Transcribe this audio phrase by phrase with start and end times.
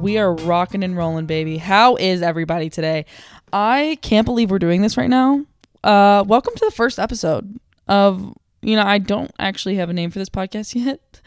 [0.00, 1.58] We are rocking and rolling, baby.
[1.58, 3.04] How is everybody today?
[3.52, 5.44] I can't believe we're doing this right now.
[5.84, 10.10] Uh, welcome to the first episode of, you know, I don't actually have a name
[10.10, 11.20] for this podcast yet,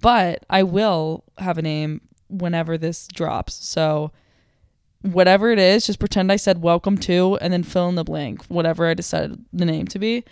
[0.00, 3.54] but I will have a name whenever this drops.
[3.54, 4.12] So,
[5.02, 8.44] whatever it is, just pretend I said welcome to and then fill in the blank,
[8.44, 10.22] whatever I decided the name to be.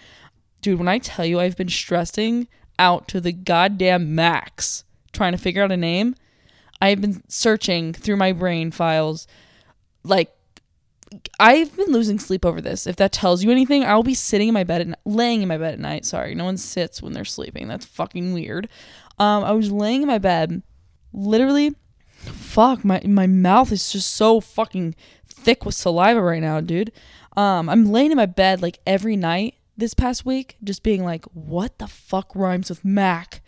[0.63, 2.47] Dude, when I tell you I've been stressing
[2.79, 6.15] out to the goddamn max trying to figure out a name,
[6.81, 9.27] I've been searching through my brain files.
[10.03, 10.33] Like,
[11.39, 12.87] I've been losing sleep over this.
[12.87, 15.59] If that tells you anything, I'll be sitting in my bed and laying in my
[15.59, 16.05] bed at night.
[16.05, 17.69] Sorry, no one sits when they're sleeping.
[17.69, 18.69] That's fucking weird.
[19.19, 20.63] Um, I was laying in my bed,
[21.13, 21.75] literally.
[22.17, 24.97] Fuck, my my mouth is just so fucking
[25.29, 26.93] thick with saliva right now, dude.
[27.37, 31.25] Um, I'm laying in my bed like every night this past week, just being like,
[31.27, 33.43] what the fuck rhymes with Mac?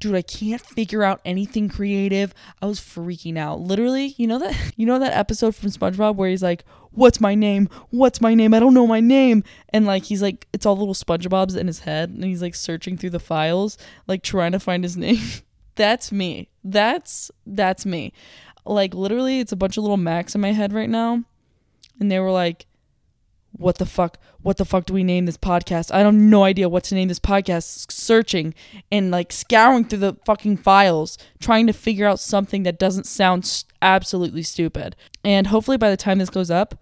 [0.00, 2.34] Dude, I can't figure out anything creative.
[2.60, 3.60] I was freaking out.
[3.60, 7.34] Literally, you know that you know that episode from SpongeBob where he's like, "What's my
[7.34, 7.68] name?
[7.90, 8.54] What's my name?
[8.54, 11.80] I don't know my name." And like he's like it's all little SpongeBob's in his
[11.80, 13.78] head and he's like searching through the files,
[14.08, 15.22] like trying to find his name.
[15.76, 16.48] that's me.
[16.64, 18.12] That's that's me.
[18.64, 21.22] Like literally it's a bunch of little Macs in my head right now.
[21.98, 22.66] And they were like,
[23.52, 25.90] what the fuck what the fuck do we name this podcast?
[25.90, 27.90] I have no idea what to name this podcast.
[27.90, 28.54] Searching
[28.90, 33.64] and like scouring through the fucking files trying to figure out something that doesn't sound
[33.82, 34.96] absolutely stupid.
[35.24, 36.80] And hopefully by the time this goes up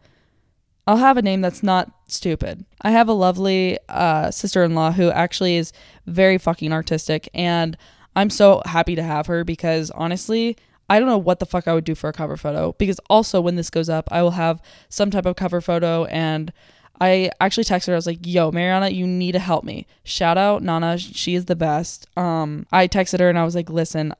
[0.88, 2.64] i'll have a name that's not stupid.
[2.80, 5.72] I have a lovely uh, sister-in-law who actually is
[6.06, 7.76] very fucking artistic and
[8.16, 10.56] i'm so happy to have her because honestly
[10.88, 13.40] I don't know what the fuck I would do for a cover photo because also
[13.40, 16.52] when this goes up, I will have some type of cover photo and
[17.00, 17.92] I actually texted her.
[17.92, 21.44] I was like, "Yo, Mariana, you need to help me." Shout out Nana, she is
[21.44, 22.06] the best.
[22.16, 24.12] Um, I texted her and I was like, "Listen,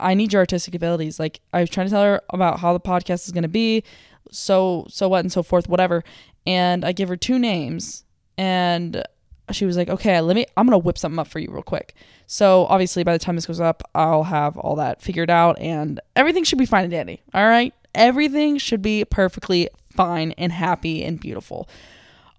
[0.00, 2.80] I need your artistic abilities." Like, I was trying to tell her about how the
[2.80, 3.84] podcast is gonna be,
[4.30, 6.04] so so what and so forth, whatever.
[6.46, 8.04] And I give her two names,
[8.38, 9.02] and
[9.50, 10.46] she was like, "Okay, let me.
[10.56, 11.94] I'm gonna whip something up for you real quick."
[12.32, 16.00] So obviously, by the time this goes up, I'll have all that figured out, and
[16.16, 17.20] everything should be fine and dandy.
[17.34, 21.68] All right, everything should be perfectly fine and happy and beautiful.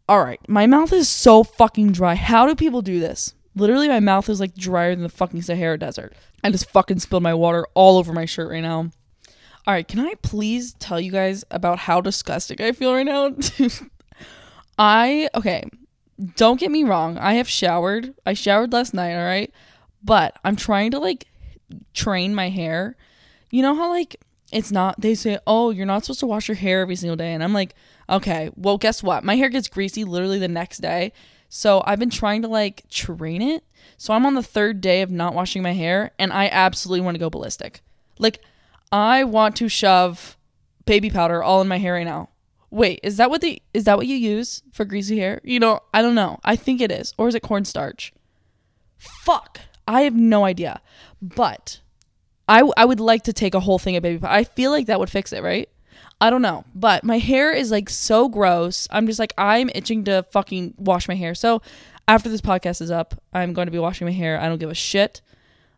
[0.09, 2.15] All right, my mouth is so fucking dry.
[2.15, 3.35] How do people do this?
[3.55, 6.15] Literally, my mouth is like drier than the fucking Sahara Desert.
[6.43, 8.89] I just fucking spilled my water all over my shirt right now.
[9.67, 13.35] All right, can I please tell you guys about how disgusting I feel right now?
[14.79, 15.65] I okay,
[16.35, 17.19] don't get me wrong.
[17.19, 18.15] I have showered.
[18.25, 19.53] I showered last night, all right?
[20.03, 21.27] But I'm trying to like
[21.93, 22.95] train my hair.
[23.51, 24.17] You know how like
[24.51, 27.33] it's not they say, "Oh, you're not supposed to wash your hair every single day."
[27.33, 27.75] And I'm like,
[28.09, 29.23] "Okay, well, guess what?
[29.23, 31.13] My hair gets greasy literally the next day."
[31.49, 33.63] So I've been trying to like train it.
[33.97, 37.13] So I'm on the third day of not washing my hair and I absolutely want
[37.15, 37.81] to go ballistic.
[38.17, 38.39] Like
[38.91, 40.35] I want to shove
[40.85, 42.29] baby powder all in my hair right now.
[42.71, 45.41] Wait, is that what the is that what you use for greasy hair?
[45.43, 46.39] You know, I don't know.
[46.43, 47.13] I think it is.
[47.19, 48.13] Or is it cornstarch?
[48.97, 49.59] Fuck.
[49.87, 50.81] I have no idea.
[51.21, 51.79] But
[52.47, 54.33] I I would like to take a whole thing of baby powder.
[54.33, 55.69] I feel like that would fix it, right?
[56.21, 56.65] I don't know.
[56.73, 58.87] But my hair is like so gross.
[58.91, 61.35] I'm just like I'm itching to fucking wash my hair.
[61.35, 61.61] So
[62.07, 64.39] after this podcast is up, I'm going to be washing my hair.
[64.39, 65.21] I don't give a shit.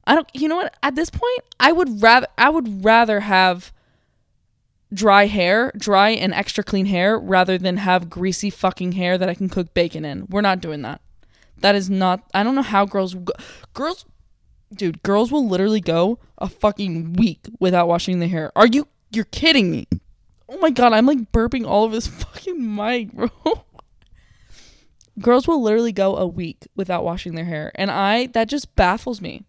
[0.07, 0.75] I don't you know what?
[0.83, 3.71] At this point, I would rather I would rather have
[4.93, 9.33] dry hair, dry and extra clean hair, rather than have greasy fucking hair that I
[9.33, 10.27] can cook bacon in.
[10.29, 11.01] We're not doing that.
[11.59, 12.23] That is not.
[12.33, 13.15] I don't know how girls.
[13.73, 14.05] Girls,
[14.73, 18.51] dude, girls will literally go a fucking week without washing their hair.
[18.55, 18.87] Are you?
[19.11, 19.87] You're kidding me?
[20.49, 23.29] Oh my god, I'm like burping all over this fucking mic, bro.
[25.19, 29.21] girls will literally go a week without washing their hair, and I that just baffles
[29.21, 29.45] me.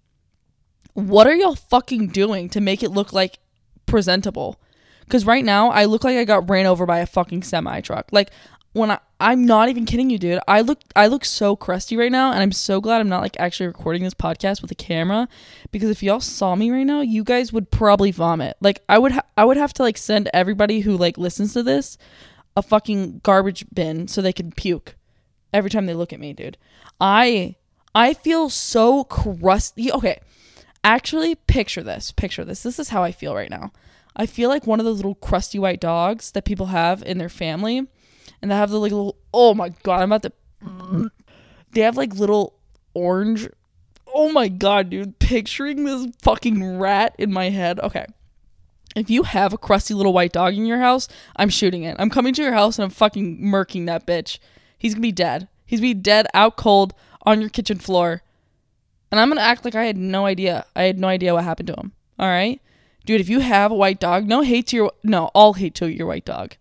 [0.94, 3.38] What are y'all fucking doing to make it look like
[3.84, 4.58] presentable?
[5.00, 8.08] Because right now, I look like I got ran over by a fucking semi truck.
[8.12, 8.30] Like
[8.76, 10.38] when I, I'm not even kidding you, dude.
[10.46, 13.36] I look I look so crusty right now, and I'm so glad I'm not like
[13.40, 15.28] actually recording this podcast with a camera.
[15.72, 18.56] Because if y'all saw me right now, you guys would probably vomit.
[18.60, 21.62] Like I would ha- I would have to like send everybody who like listens to
[21.62, 21.96] this
[22.54, 24.96] a fucking garbage bin so they can puke
[25.52, 26.58] every time they look at me, dude.
[27.00, 27.56] I
[27.94, 29.90] I feel so crusty.
[29.90, 30.20] Okay.
[30.84, 32.12] Actually, picture this.
[32.12, 32.62] Picture this.
[32.62, 33.72] This is how I feel right now.
[34.14, 37.28] I feel like one of those little crusty white dogs that people have in their
[37.28, 37.86] family,
[38.42, 39.16] and they have the like little.
[39.32, 41.10] Oh my god, I'm about to.
[41.72, 42.54] They have like little
[42.94, 43.48] orange.
[44.14, 45.18] Oh my god, dude!
[45.18, 47.78] Picturing this fucking rat in my head.
[47.80, 48.06] Okay,
[48.96, 51.06] if you have a crusty little white dog in your house,
[51.36, 51.96] I'm shooting it.
[51.98, 54.38] I'm coming to your house and I'm fucking murking that bitch.
[54.78, 55.48] He's gonna be dead.
[55.66, 58.22] He's gonna be dead out cold on your kitchen floor.
[59.10, 60.64] And I'm gonna act like I had no idea.
[60.74, 61.92] I had no idea what happened to him.
[62.18, 62.60] All right?
[63.04, 65.92] Dude, if you have a white dog, no hate to your no, all hate to
[65.92, 66.54] your white dog.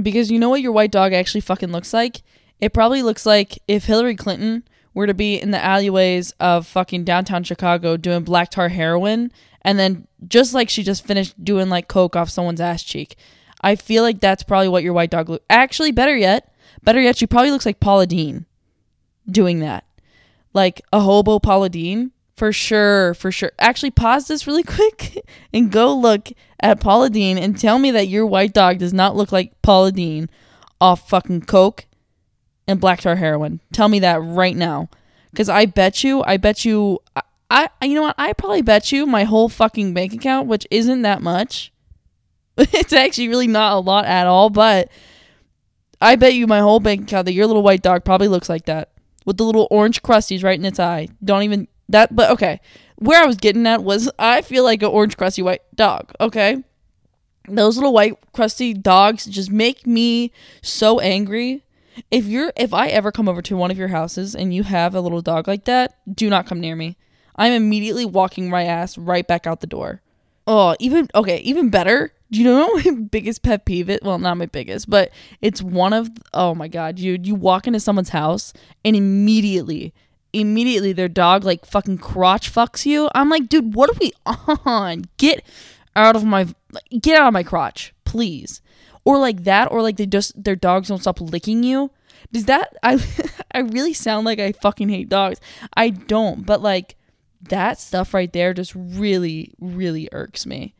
[0.00, 2.22] Because you know what your white dog actually fucking looks like?
[2.60, 7.04] It probably looks like if Hillary Clinton were to be in the alleyways of fucking
[7.04, 9.32] downtown Chicago doing black tar heroin
[9.62, 13.16] and then just like she just finished doing like coke off someone's ass cheek.
[13.60, 15.42] I feel like that's probably what your white dog look.
[15.48, 18.44] Actually, better yet, better yet, she probably looks like Paula Deen
[19.26, 19.84] doing that.
[20.52, 23.52] Like a hobo Paula Deen for sure, for sure.
[23.58, 26.28] Actually, pause this really quick and go look
[26.64, 29.92] at Paula Deen and tell me that your white dog does not look like Paula
[29.92, 30.30] Deen
[30.80, 31.84] off fucking coke
[32.66, 33.60] and black tar heroin.
[33.70, 34.88] Tell me that right now.
[35.36, 37.00] Cause I bet you, I bet you,
[37.50, 38.14] I, I, you know what?
[38.16, 41.70] I probably bet you my whole fucking bank account, which isn't that much.
[42.56, 44.90] it's actually really not a lot at all, but
[46.00, 48.64] I bet you my whole bank account that your little white dog probably looks like
[48.64, 48.90] that
[49.26, 51.08] with the little orange crusties right in its eye.
[51.22, 52.60] Don't even that, but okay.
[53.04, 56.12] Where I was getting at was I feel like an orange crusty white dog.
[56.20, 56.62] Okay,
[57.48, 61.64] those little white crusty dogs just make me so angry
[62.10, 64.94] if you're if I ever come over to one of your houses and you have
[64.94, 66.96] a little dog like that, do not come near me.
[67.36, 70.00] I'm immediately walking my ass right back out the door.
[70.46, 72.12] Oh, even okay, even better.
[72.30, 73.88] Do you know my biggest pet peeve?
[73.88, 75.10] It well, not my biggest, but
[75.40, 77.26] it's one of oh my god, dude.
[77.26, 78.52] You walk into someone's house
[78.84, 79.94] and immediately,
[80.34, 83.08] immediately their dog like fucking crotch fucks you.
[83.14, 84.12] I'm like, dude, what are we
[84.64, 85.04] on?
[85.16, 85.44] Get
[85.96, 86.48] out of my
[87.00, 88.60] get out of my crotch, please
[89.04, 91.90] or like that or like they just their dogs don't stop licking you
[92.32, 92.98] does that i
[93.52, 95.40] i really sound like i fucking hate dogs
[95.76, 96.96] i don't but like
[97.48, 100.74] that stuff right there just really really irks me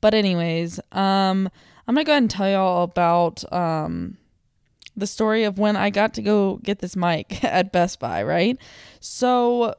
[0.00, 1.48] but anyways um
[1.86, 4.16] i'm gonna go ahead and tell y'all about um
[4.96, 8.58] the story of when i got to go get this mic at best buy right
[9.00, 9.74] so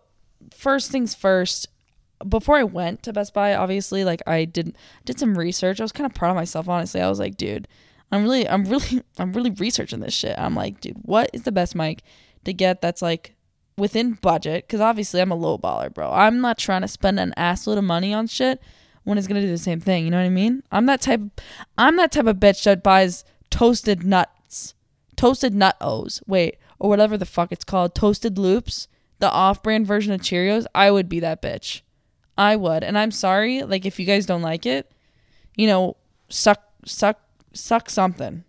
[0.53, 1.67] first things first
[2.27, 5.79] before I went to Best Buy, obviously, like I did did some research.
[5.79, 7.01] I was kind of proud of myself, honestly.
[7.01, 7.67] I was like, dude,
[8.12, 10.38] I'm really, I'm really, I'm really researching this shit.
[10.38, 12.01] I'm like, dude, what is the best mic
[12.45, 13.35] to get that's like
[13.77, 14.65] within budget?
[14.67, 16.12] Because obviously, I'm a low baller, bro.
[16.12, 18.62] I'm not trying to spend an assload of money on shit
[19.03, 20.06] when it's gonna do the same thing.
[20.06, 20.63] You know what I mean?
[20.71, 21.21] I'm that type.
[21.77, 24.31] I'm that type of bitch that buys toasted nuts,
[25.15, 26.21] toasted nut O's.
[26.27, 28.88] Wait, or whatever the fuck it's called, toasted loops,
[29.19, 30.65] the off-brand version of Cheerios.
[30.75, 31.81] I would be that bitch.
[32.38, 32.83] I would.
[32.83, 34.91] And I'm sorry, like if you guys don't like it,
[35.56, 35.95] you know,
[36.29, 37.19] suck suck
[37.53, 38.44] suck something.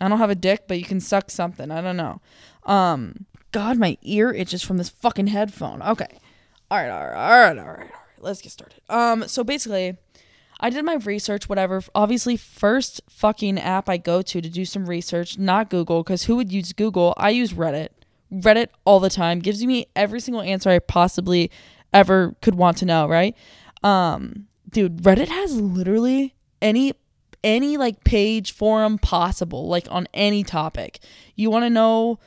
[0.00, 1.70] I don't have a dick, but you can suck something.
[1.70, 2.20] I don't know.
[2.64, 5.82] Um God, my ear itches from this fucking headphone.
[5.82, 6.18] Okay.
[6.70, 7.90] All right, all right, all right, all right, all right.
[8.18, 8.80] Let's get started.
[8.88, 9.98] Um, so basically,
[10.62, 11.82] I did my research, whatever.
[11.92, 16.36] Obviously, first fucking app I go to to do some research, not Google, because who
[16.36, 17.14] would use Google?
[17.16, 17.88] I use Reddit.
[18.32, 21.50] Reddit all the time gives me every single answer I possibly
[21.92, 23.36] ever could want to know, right?
[23.82, 26.94] Um, dude, Reddit has literally any
[27.42, 31.00] any like page forum possible, like on any topic.
[31.34, 32.20] You want to know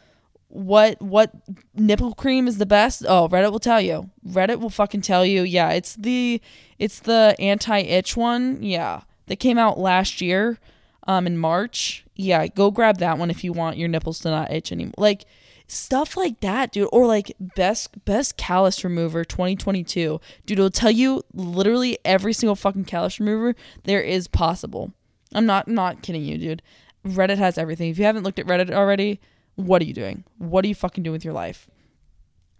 [0.55, 1.31] what what
[1.73, 3.03] nipple cream is the best?
[3.07, 4.09] Oh, Reddit will tell you.
[4.27, 5.43] Reddit will fucking tell you.
[5.43, 6.41] Yeah, it's the
[6.79, 8.63] it's the anti-itch one.
[8.63, 9.01] Yeah.
[9.27, 10.59] That came out last year
[11.07, 12.05] um in March.
[12.15, 14.93] Yeah, go grab that one if you want your nipples to not itch anymore.
[14.97, 15.25] Like
[15.67, 21.24] stuff like that dude or like best best callus remover 2022 dude it'll tell you
[21.33, 24.93] literally every single fucking callus remover there is possible
[25.33, 26.62] i'm not not kidding you dude
[27.03, 29.19] reddit has everything if you haven't looked at reddit already
[29.55, 31.67] what are you doing what are you fucking doing with your life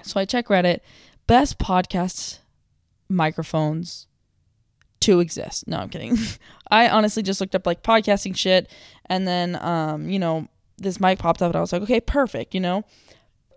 [0.01, 0.79] so i check reddit
[1.27, 2.39] best podcast
[3.09, 4.07] microphones
[4.99, 6.17] to exist no i'm kidding
[6.71, 8.69] i honestly just looked up like podcasting shit
[9.07, 10.47] and then um you know
[10.77, 12.83] this mic popped up and I was like, okay, perfect, you know?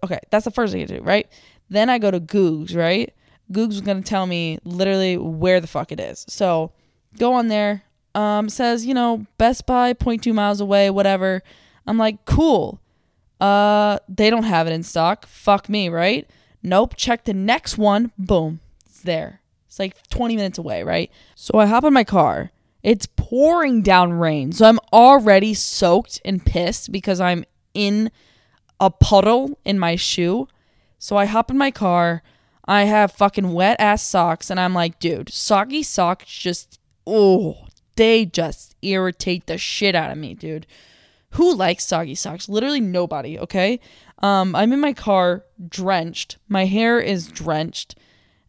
[0.05, 1.29] Okay, that's the first thing to do, right?
[1.69, 3.13] Then I go to Googs, right?
[3.53, 6.25] Googs was gonna tell me literally where the fuck it is.
[6.29, 6.73] So
[7.19, 7.83] go on there.
[8.15, 11.43] Um, says, you know, Best Buy, 0.2 miles away, whatever.
[11.87, 12.81] I'm like, cool.
[13.41, 15.27] Uh, they don't have it in stock.
[15.27, 16.29] Fuck me, right?
[16.63, 16.95] Nope.
[16.97, 18.13] Check the next one.
[18.19, 18.61] Boom.
[18.87, 19.41] It's there.
[19.67, 21.11] It's like 20 minutes away, right?
[21.35, 22.51] So I hop in my car
[22.83, 24.53] it's pouring down rain.
[24.53, 28.11] So I'm already soaked and pissed because I'm in
[28.81, 30.49] a puddle in my shoe.
[30.99, 32.23] So I hop in my car.
[32.65, 37.67] I have fucking wet ass socks and I'm like, dude, soggy socks just oh,
[37.97, 40.67] they just irritate the shit out of me, dude.
[41.33, 42.49] Who likes soggy socks?
[42.49, 43.81] Literally nobody, okay?
[44.23, 46.39] Um I'm in my car drenched.
[46.49, 47.97] My hair is drenched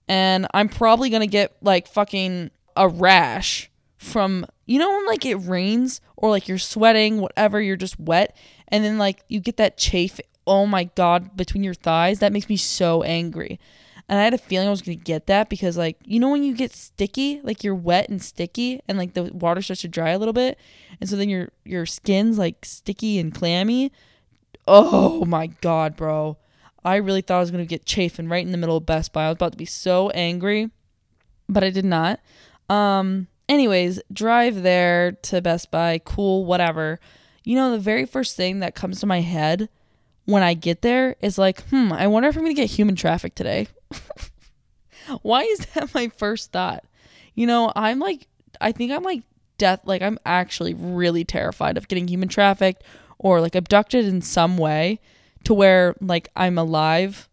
[0.09, 5.35] and I'm probably to get like fucking a rash from you know when like it
[5.35, 8.35] rains or like you're sweating whatever you're just wet
[8.69, 12.49] and then like you get that chafe oh my god between your thighs that makes
[12.49, 13.59] me so angry
[14.09, 16.29] And I had a feeling I was going to get that because, like, you know,
[16.29, 19.87] when you get sticky, like you're wet and sticky and like the water starts to
[19.87, 20.57] dry a little bit.
[20.99, 23.91] And so then your, your skin's like sticky and clammy.
[24.67, 26.37] Oh my God, bro.
[26.83, 29.13] I really thought I was going to get chafing right in the middle of Best
[29.13, 29.25] Buy.
[29.25, 30.71] I was about to be so angry,
[31.47, 32.19] but I did not.
[32.67, 35.99] Um, anyways, drive there to Best Buy.
[36.03, 36.99] Cool, whatever.
[37.43, 39.69] You know, the very first thing that comes to my head
[40.25, 42.95] when I get there is like, hmm, I wonder if I'm going to get human
[42.95, 43.67] traffic today.
[45.21, 46.83] Why is that my first thought?
[47.35, 48.27] You know, I'm like,
[48.61, 49.23] I think I'm like
[49.57, 52.83] death, like, I'm actually really terrified of getting human trafficked
[53.17, 54.99] or like abducted in some way
[55.43, 57.29] to where like I'm alive,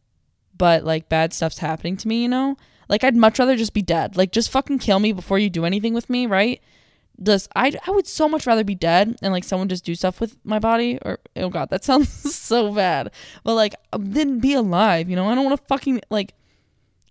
[0.57, 2.57] but like bad stuff's happening to me, you know?
[2.89, 4.17] Like, I'd much rather just be dead.
[4.17, 6.63] Like, just fucking kill me before you do anything with me, right?
[7.21, 10.21] Just I I would so much rather be dead and like someone just do stuff
[10.21, 13.11] with my body or oh god that sounds so bad
[13.43, 16.35] but like um, then be alive you know I don't want to fucking like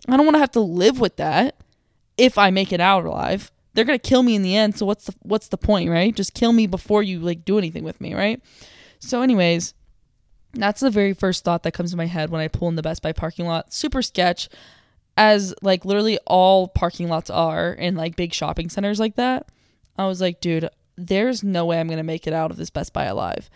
[0.07, 1.55] I don't want to have to live with that
[2.17, 3.51] if I make it out alive.
[3.73, 6.15] They're gonna kill me in the end so what's the what's the point right?
[6.15, 8.41] Just kill me before you like do anything with me right?
[8.99, 9.73] So anyways
[10.53, 12.81] that's the very first thought that comes to my head when I pull in the
[12.81, 13.73] Best Buy parking lot.
[13.73, 14.49] Super sketch
[15.17, 19.47] as like literally all parking lots are in like big shopping centers like that.
[19.97, 22.69] I was like, dude, there's no way I'm going to make it out of this
[22.69, 23.49] Best Buy alive.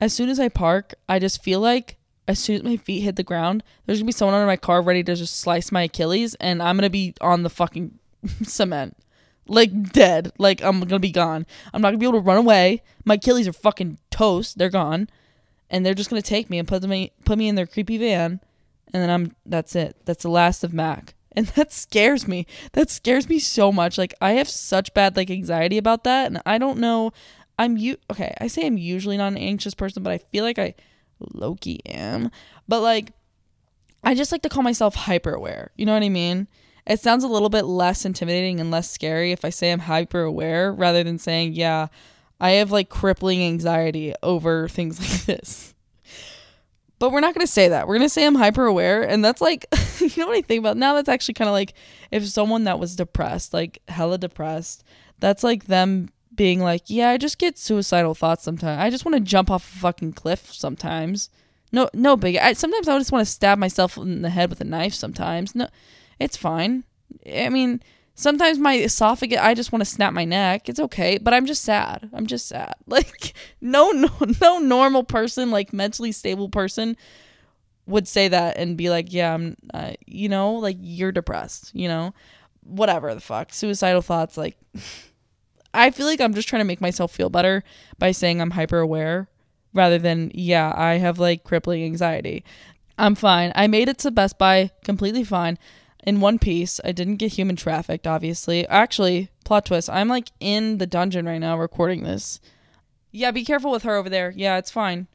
[0.00, 1.96] As soon as I park, I just feel like
[2.30, 4.80] as soon as my feet hit the ground, there's to be someone under my car
[4.80, 7.98] ready to just slice my Achilles and I'm to be on the fucking
[8.42, 8.96] cement.
[9.48, 10.32] Like dead.
[10.38, 11.44] Like I'm to be gone.
[11.74, 12.82] I'm not to be able to run away.
[13.04, 14.58] My Achilles are fucking toast.
[14.58, 15.08] They're gone.
[15.68, 18.40] And they're just to take me and put me put me in their creepy van
[18.92, 19.96] and then I'm that's it.
[20.04, 21.14] That's the last of Mac.
[21.32, 25.30] and that scares me that scares me so much like i have such bad like
[25.30, 27.12] anxiety about that and i don't know
[27.56, 30.58] i'm you okay i say i'm usually not an anxious person but i feel like
[30.58, 30.74] i
[31.32, 32.30] loki am
[32.68, 33.12] but like
[34.04, 36.46] i just like to call myself hyper aware you know what i mean
[36.86, 40.22] it sounds a little bit less intimidating and less scary if i say i'm hyper
[40.22, 41.88] aware rather than saying yeah
[42.40, 45.74] i have like crippling anxiety over things like this
[47.00, 47.88] but we're not going to say that.
[47.88, 49.02] We're going to say I'm hyper aware.
[49.02, 49.66] And that's like,
[50.00, 50.92] you know what I think about now?
[50.94, 51.72] That's actually kind of like
[52.10, 54.84] if someone that was depressed, like hella depressed,
[55.18, 58.80] that's like them being like, yeah, I just get suicidal thoughts sometimes.
[58.80, 61.30] I just want to jump off a fucking cliff sometimes.
[61.72, 62.36] No, no big.
[62.36, 65.54] I, sometimes I just want to stab myself in the head with a knife sometimes.
[65.54, 65.68] No,
[66.18, 66.84] it's fine.
[67.26, 67.80] I mean,
[68.20, 70.68] Sometimes my esophagus, I just want to snap my neck.
[70.68, 72.10] It's okay, but I'm just sad.
[72.12, 72.74] I'm just sad.
[72.86, 73.32] Like
[73.62, 74.10] no, no,
[74.42, 76.98] no normal person, like mentally stable person,
[77.86, 81.70] would say that and be like, yeah, I'm, uh, you know, like you're depressed.
[81.74, 82.14] You know,
[82.62, 84.36] whatever the fuck, suicidal thoughts.
[84.36, 84.58] Like,
[85.72, 87.62] I feel like I'm just trying to make myself feel better
[87.98, 89.28] by saying I'm hyper aware,
[89.72, 92.44] rather than yeah, I have like crippling anxiety.
[92.98, 93.52] I'm fine.
[93.54, 95.58] I made it to Best Buy completely fine
[96.04, 96.80] in one piece.
[96.84, 98.66] I didn't get human trafficked, obviously.
[98.68, 99.88] Actually, plot twist.
[99.88, 102.40] I'm like in the dungeon right now recording this.
[103.12, 104.32] Yeah, be careful with her over there.
[104.36, 105.06] Yeah, it's fine.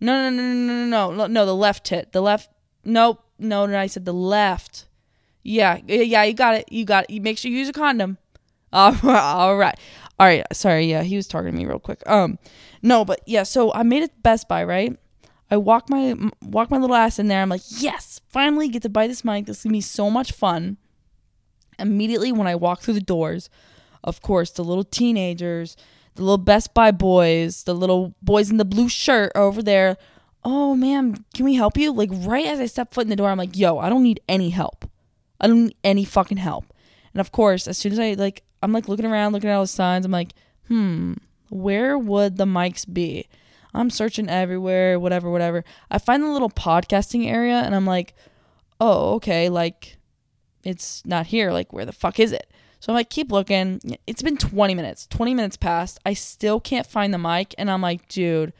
[0.00, 2.12] No, no, no, no, no, no, no, the left tit.
[2.12, 2.50] The left.
[2.84, 3.24] Nope.
[3.38, 4.86] No, no, I said the left.
[5.42, 6.70] Yeah, yeah, you got it.
[6.70, 7.10] You got it.
[7.10, 8.18] You make sure you use a condom.
[8.72, 9.78] All right,
[10.18, 10.46] all right.
[10.52, 12.02] Sorry, yeah, he was talking to me real quick.
[12.08, 12.38] Um,
[12.80, 13.42] no, but yeah.
[13.42, 14.96] So I made it Best Buy, right?
[15.50, 17.42] I walk my walk my little ass in there.
[17.42, 19.46] I'm like, yes, finally get to buy this mic.
[19.46, 20.78] This is gonna be so much fun.
[21.78, 23.50] Immediately when I walk through the doors,
[24.04, 25.76] of course, the little teenagers,
[26.14, 29.96] the little Best Buy boys, the little boys in the blue shirt are over there.
[30.44, 31.92] Oh man, can we help you?
[31.92, 34.20] Like right as I step foot in the door, I'm like, yo, I don't need
[34.28, 34.88] any help.
[35.40, 36.72] I don't need any fucking help.
[37.12, 39.62] And of course, as soon as I like, I'm like looking around, looking at all
[39.62, 40.04] the signs.
[40.04, 40.32] I'm like,
[40.68, 41.14] hmm,
[41.50, 43.28] where would the mics be?
[43.74, 45.64] I'm searching everywhere, whatever, whatever.
[45.90, 48.14] I find the little podcasting area and I'm like,
[48.80, 49.96] oh, okay, like
[50.64, 51.50] it's not here.
[51.50, 52.50] Like, where the fuck is it?
[52.80, 53.80] So I'm like, keep looking.
[54.06, 55.06] It's been 20 minutes.
[55.06, 55.98] 20 minutes passed.
[56.04, 57.54] I still can't find the mic.
[57.56, 58.52] And I'm like, dude,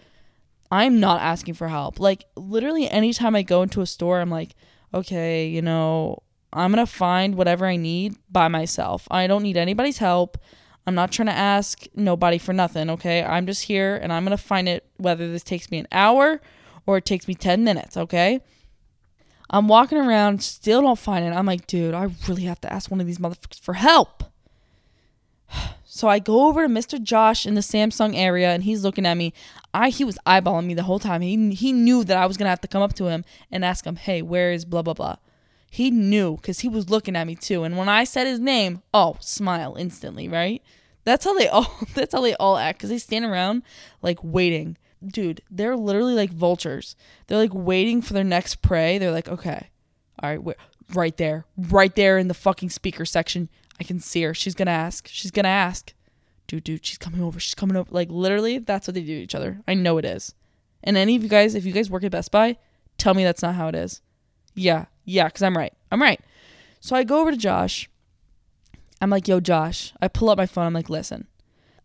[0.70, 1.98] I'm not asking for help.
[1.98, 4.54] Like, literally, anytime I go into a store, I'm like,
[4.94, 9.08] okay, you know, I'm going to find whatever I need by myself.
[9.10, 10.38] I don't need anybody's help.
[10.86, 13.22] I'm not trying to ask nobody for nothing, okay?
[13.22, 16.40] I'm just here and I'm going to find it whether this takes me an hour
[16.86, 18.40] or it takes me 10 minutes, okay?
[19.48, 21.28] I'm walking around, still don't find it.
[21.28, 24.24] I'm like, dude, I really have to ask one of these motherfuckers for help.
[25.94, 27.00] So I go over to Mr.
[27.00, 29.34] Josh in the Samsung area and he's looking at me.
[29.74, 31.20] I he was eyeballing me the whole time.
[31.20, 33.62] He he knew that I was going to have to come up to him and
[33.62, 35.16] ask him, "Hey, where is blah blah blah?"
[35.72, 37.64] He knew because he was looking at me too.
[37.64, 40.62] And when I said his name, oh, smile instantly, right?
[41.04, 41.66] That's how they all.
[41.94, 43.62] That's how they all act because they stand around
[44.02, 44.76] like waiting.
[45.02, 46.94] Dude, they're literally like vultures.
[47.26, 48.98] They're like waiting for their next prey.
[48.98, 49.70] They're like, okay,
[50.22, 50.56] all right,
[50.92, 53.48] right there, right there in the fucking speaker section.
[53.80, 54.34] I can see her.
[54.34, 55.08] She's gonna ask.
[55.08, 55.94] She's gonna ask.
[56.48, 57.40] Dude, dude, she's coming over.
[57.40, 57.88] She's coming over.
[57.90, 59.62] Like literally, that's what they do to each other.
[59.66, 60.34] I know it is.
[60.84, 62.58] And any of you guys, if you guys work at Best Buy,
[62.98, 64.02] tell me that's not how it is.
[64.54, 65.72] Yeah, yeah, because I'm right.
[65.90, 66.20] I'm right.
[66.80, 67.88] So I go over to Josh.
[69.00, 69.92] I'm like, yo, Josh.
[70.00, 70.66] I pull up my phone.
[70.66, 71.26] I'm like, listen,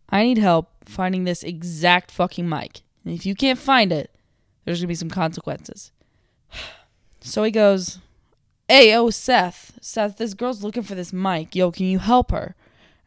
[0.08, 2.82] I need help finding this exact fucking mic.
[3.04, 4.10] And if you can't find it,
[4.64, 5.92] there's gonna be some consequences.
[7.20, 7.98] So he goes,
[8.68, 11.56] Hey, oh, Seth, Seth, this girl's looking for this mic.
[11.56, 12.54] Yo, can you help her?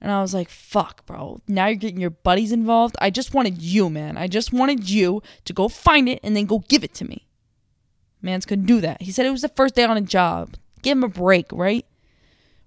[0.01, 1.39] And I was like, fuck, bro.
[1.47, 2.95] Now you're getting your buddies involved.
[2.99, 4.17] I just wanted you, man.
[4.17, 7.27] I just wanted you to go find it and then go give it to me.
[8.21, 9.01] Man's couldn't do that.
[9.01, 10.55] He said it was the first day on a job.
[10.81, 11.85] Give him a break, right?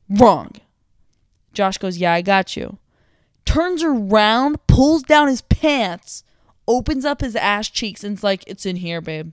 [0.09, 0.53] Wrong.
[1.53, 2.79] Josh goes, Yeah, I got you.
[3.45, 6.25] Turns around, pulls down his pants,
[6.67, 9.33] opens up his ass cheeks, and's like, It's in here, babe.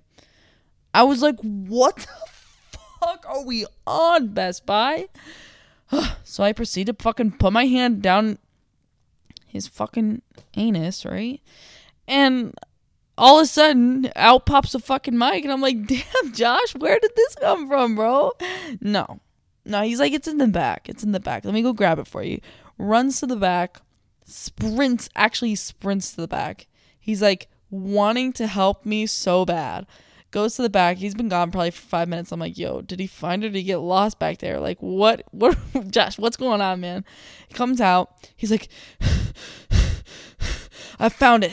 [0.94, 5.08] I was like, What the fuck are we on, Best Buy?
[6.24, 8.38] so I proceed to fucking put my hand down
[9.48, 10.22] his fucking
[10.56, 11.42] anus, right?
[12.08, 12.54] And
[13.18, 17.00] all of a sudden, out pops a fucking mic, and I'm like, damn, Josh, where
[17.00, 18.32] did this come from, bro?
[18.80, 19.20] No.
[19.66, 20.90] No, he's like, it's in the back.
[20.90, 21.46] It's in the back.
[21.46, 22.42] Let me go grab it for you.
[22.78, 23.82] Runs to the back,
[24.26, 26.68] sprints, actually sprints to the back.
[27.00, 29.86] He's like wanting to help me so bad
[30.32, 30.98] goes to the back.
[30.98, 32.32] He's been gone probably for five minutes.
[32.32, 33.50] I'm like, yo, did he find her?
[33.50, 34.60] Did he get lost back there?
[34.60, 35.24] Like, what?
[35.32, 35.58] What?
[35.92, 37.06] Josh, what's going on, man?
[37.48, 38.30] He comes out.
[38.36, 38.70] He's like,
[41.00, 41.52] I found it.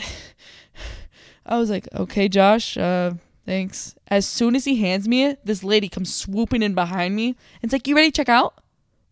[1.49, 3.13] I was like, okay, Josh, uh,
[3.45, 3.95] thanks.
[4.07, 7.29] As soon as he hands me it, this lady comes swooping in behind me.
[7.29, 8.53] And it's like, you ready to check out?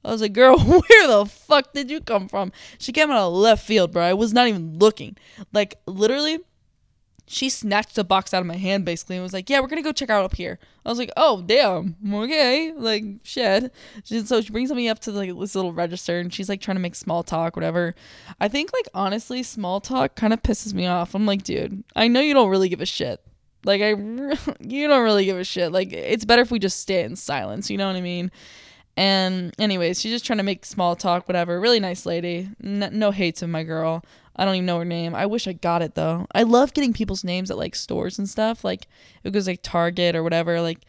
[0.05, 2.51] I was like, girl, where the fuck did you come from?
[2.77, 4.03] She came out of left field, bro.
[4.03, 5.17] I was not even looking.
[5.51, 6.37] Like, literally,
[7.27, 9.81] she snatched the box out of my hand basically and was like, "Yeah, we're gonna
[9.81, 13.73] go check out up here." I was like, "Oh, damn, okay." Like, shit.
[14.03, 16.81] So she brings me up to like this little register and she's like trying to
[16.81, 17.93] make small talk, whatever.
[18.39, 21.13] I think like honestly, small talk kind of pisses me off.
[21.13, 23.21] I'm like, dude, I know you don't really give a shit.
[23.65, 23.89] Like, I,
[24.61, 25.71] you don't really give a shit.
[25.71, 27.69] Like, it's better if we just stay in silence.
[27.69, 28.31] You know what I mean?
[28.95, 31.59] And anyways, she's just trying to make small talk, whatever.
[31.59, 32.49] Really nice lady.
[32.63, 34.03] N- no hates of my girl.
[34.37, 35.15] I don't even know her name.
[35.15, 36.27] I wish I got it though.
[36.33, 38.63] I love getting people's names at like stores and stuff.
[38.63, 38.87] Like
[39.23, 40.61] it goes like Target or whatever.
[40.61, 40.79] Like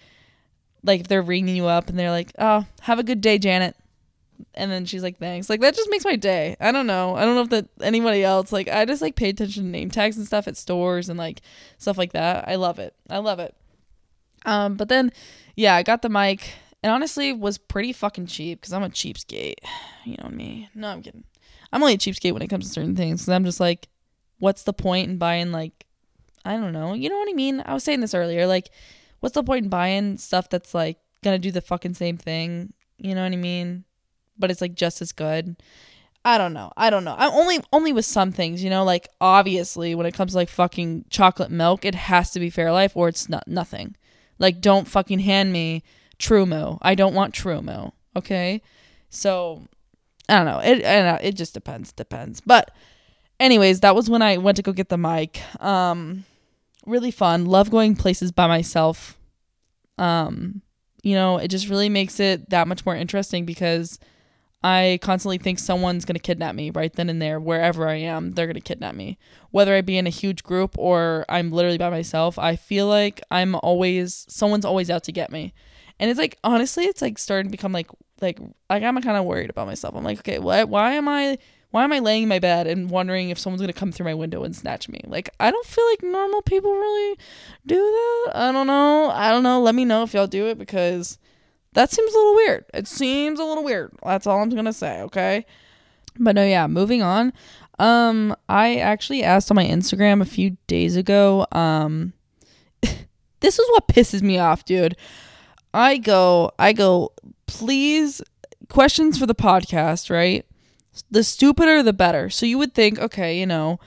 [0.85, 3.77] like if they're ringing you up and they're like, "Oh, have a good day, Janet."
[4.55, 6.57] And then she's like, "Thanks." Like that just makes my day.
[6.61, 7.17] I don't know.
[7.17, 9.91] I don't know if that anybody else like I just like pay attention to name
[9.91, 11.41] tags and stuff at stores and like
[11.79, 12.47] stuff like that.
[12.47, 12.95] I love it.
[13.09, 13.55] I love it.
[14.45, 15.11] Um, but then
[15.57, 19.57] yeah, I got the mic and honestly was pretty fucking cheap because I'm a cheapskate.
[20.05, 20.71] You know me.
[20.75, 21.25] No, I'm kidding.
[21.73, 23.23] I'm only a cheapskate when it comes to certain things.
[23.23, 23.89] Cause I'm just like,
[24.39, 25.87] what's the point in buying like,
[26.45, 26.95] I don't know.
[26.95, 27.63] You know what I mean?
[27.65, 28.47] I was saying this earlier.
[28.47, 28.71] Like,
[29.21, 32.73] what's the point in buying stuff that's like gonna do the fucking same thing?
[32.97, 33.85] You know what I mean?
[34.39, 35.57] But it's like just as good.
[36.25, 36.73] I don't know.
[36.77, 37.15] I don't know.
[37.19, 40.49] I'm only only with some things, you know, like obviously when it comes to like
[40.49, 43.97] fucking chocolate milk, it has to be Fairlife or it's not nothing.
[44.39, 45.83] Like don't fucking hand me
[46.19, 47.63] True I don't want True
[48.17, 48.63] Okay?
[49.11, 49.63] So
[50.29, 50.59] I don't know.
[50.59, 50.83] It
[51.25, 51.93] it just depends.
[51.93, 52.41] Depends.
[52.41, 52.71] But
[53.41, 55.41] anyways, that was when I went to go get the mic.
[55.63, 56.25] Um,
[56.87, 57.47] really fun.
[57.47, 59.19] Love going places by myself.
[59.97, 60.63] Um,
[61.03, 63.99] you know, it just really makes it that much more interesting because
[64.63, 68.33] I constantly think someone's gonna kidnap me right then and there, wherever I am.
[68.33, 69.19] They're gonna kidnap me,
[69.51, 72.39] whether I be in a huge group or I'm literally by myself.
[72.39, 75.55] I feel like I'm always someone's always out to get me,
[76.01, 77.89] and it's like honestly, it's like starting to become like
[78.21, 78.39] like
[78.71, 79.95] like I'm kind of worried about myself.
[79.95, 80.69] I'm like, okay, what?
[80.69, 81.39] Why am I?
[81.71, 84.15] Why am I laying in my bed and wondering if someone's gonna come through my
[84.15, 85.01] window and snatch me?
[85.07, 87.19] Like, I don't feel like normal people really
[87.67, 88.33] do that.
[88.35, 89.11] I don't know.
[89.11, 89.61] I don't know.
[89.61, 91.19] Let me know if y'all do it because
[91.75, 92.65] that seems a little weird.
[92.73, 93.93] It seems a little weird.
[94.03, 95.03] That's all I'm gonna say.
[95.03, 95.45] Okay.
[96.19, 96.67] But no, yeah.
[96.67, 97.33] Moving on.
[97.79, 101.47] Um, I actually asked on my Instagram a few days ago.
[101.53, 102.13] Um,
[103.41, 104.97] this is what pisses me off, dude.
[105.73, 107.13] I go, I go,
[107.49, 108.23] please,
[108.69, 110.47] questions for the podcast, right?
[111.11, 112.31] The stupider, the better.
[112.31, 113.81] So you would think, okay, you know,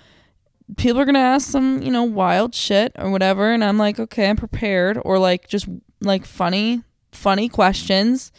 [0.75, 3.53] people are going to ask some, you know, wild shit or whatever.
[3.53, 4.99] And I'm like, okay, I'm prepared.
[5.03, 5.67] Or like just
[6.01, 8.31] like funny, funny questions.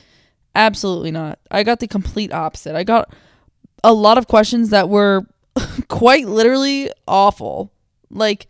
[0.54, 1.38] Absolutely not.
[1.50, 2.76] I got the complete opposite.
[2.76, 3.14] I got
[3.82, 5.26] a lot of questions that were
[5.88, 7.72] quite literally awful.
[8.10, 8.48] Like,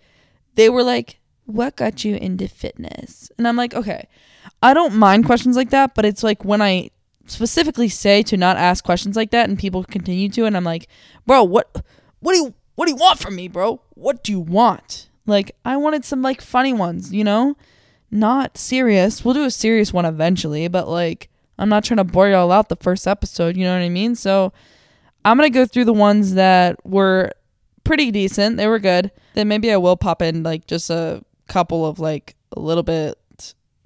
[0.55, 3.31] they were like, what got you into fitness?
[3.38, 4.09] And I'm like, okay,
[4.62, 6.90] I don't mind questions like that, but it's like when I
[7.26, 10.88] specifically say to not ask questions like that and people continue to and I'm like,
[11.26, 11.85] "Bro, what
[12.20, 13.81] what do you what do you want from me, bro?
[13.94, 17.57] What do you want?" Like I wanted some like funny ones, you know?
[18.11, 19.24] Not serious.
[19.24, 21.28] We'll do a serious one eventually, but like
[21.59, 24.14] I'm not trying to bore y'all out the first episode, you know what I mean?
[24.14, 24.52] So
[25.24, 27.33] I'm going to go through the ones that were
[27.85, 28.57] pretty decent.
[28.57, 29.11] They were good.
[29.35, 31.22] Then maybe I will pop in like just a
[31.53, 33.19] couple of like a little bit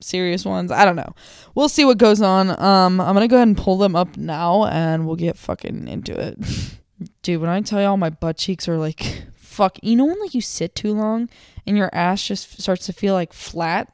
[0.01, 0.71] serious ones.
[0.71, 1.15] I don't know.
[1.55, 2.51] We'll see what goes on.
[2.63, 6.19] Um I'm to go ahead and pull them up now and we'll get fucking into
[6.19, 6.39] it.
[7.23, 10.35] Dude, when I tell y'all my butt cheeks are like fuck, you know when like
[10.35, 11.29] you sit too long
[11.67, 13.93] and your ass just starts to feel like flat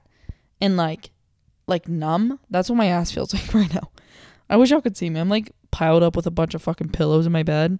[0.61, 1.11] and like
[1.67, 2.41] like numb?
[2.51, 3.91] That's what my ass feels like right now.
[4.51, 5.19] I wish y'all could see me.
[5.19, 7.79] I'm like piled up with a bunch of fucking pillows in my bed.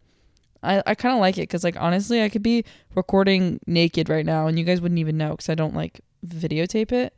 [0.63, 4.25] I, I kind of like it because like honestly I could be recording naked right
[4.25, 7.15] now and you guys wouldn't even know because I don't like videotape it.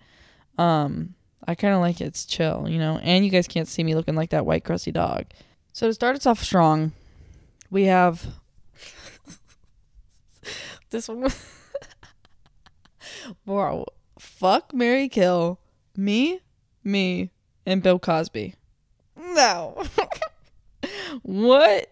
[0.56, 1.14] Um,
[1.46, 2.06] I kind of like it.
[2.06, 2.98] It's chill, you know.
[3.02, 5.26] And you guys can't see me looking like that white crusty dog.
[5.72, 6.92] So to start us off strong,
[7.70, 8.26] we have
[10.90, 11.30] this one.
[13.46, 13.86] Bro,
[14.18, 15.58] fuck Mary Kill,
[15.96, 16.40] me,
[16.82, 17.30] me,
[17.66, 18.54] and Bill Cosby.
[19.16, 19.82] No.
[21.22, 21.88] what?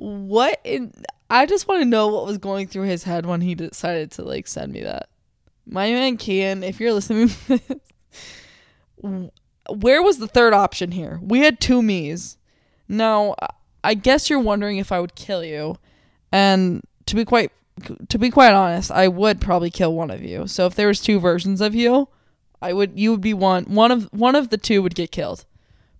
[0.00, 0.92] What in
[1.28, 4.22] I just want to know what was going through his head when he decided to
[4.22, 5.08] like send me that.
[5.66, 7.30] My man Kian, if you're listening
[9.68, 11.20] where was the third option here?
[11.22, 12.38] We had two me's.
[12.88, 13.36] Now,
[13.84, 15.76] I guess you're wondering if I would kill you.
[16.32, 17.52] And to be quite
[18.08, 20.46] to be quite honest, I would probably kill one of you.
[20.46, 22.08] So if there was two versions of you,
[22.62, 25.44] I would you would be one one of one of the two would get killed.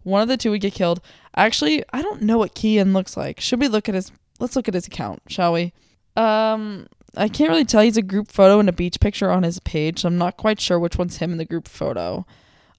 [0.02, 1.00] One of the two would get killed.
[1.36, 3.40] Actually, I don't know what Kian looks like.
[3.40, 5.72] Should we look at his let's look at his account, shall we?
[6.16, 6.86] Um
[7.16, 7.82] I can't really tell.
[7.82, 10.60] He's a group photo and a beach picture on his page, so I'm not quite
[10.60, 12.24] sure which one's him in the group photo.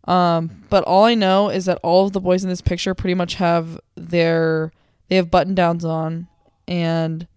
[0.06, 3.14] Um, but all I know is that all of the boys in this picture pretty
[3.14, 4.72] much have their
[5.10, 6.28] they have button downs on,
[6.68, 7.28] and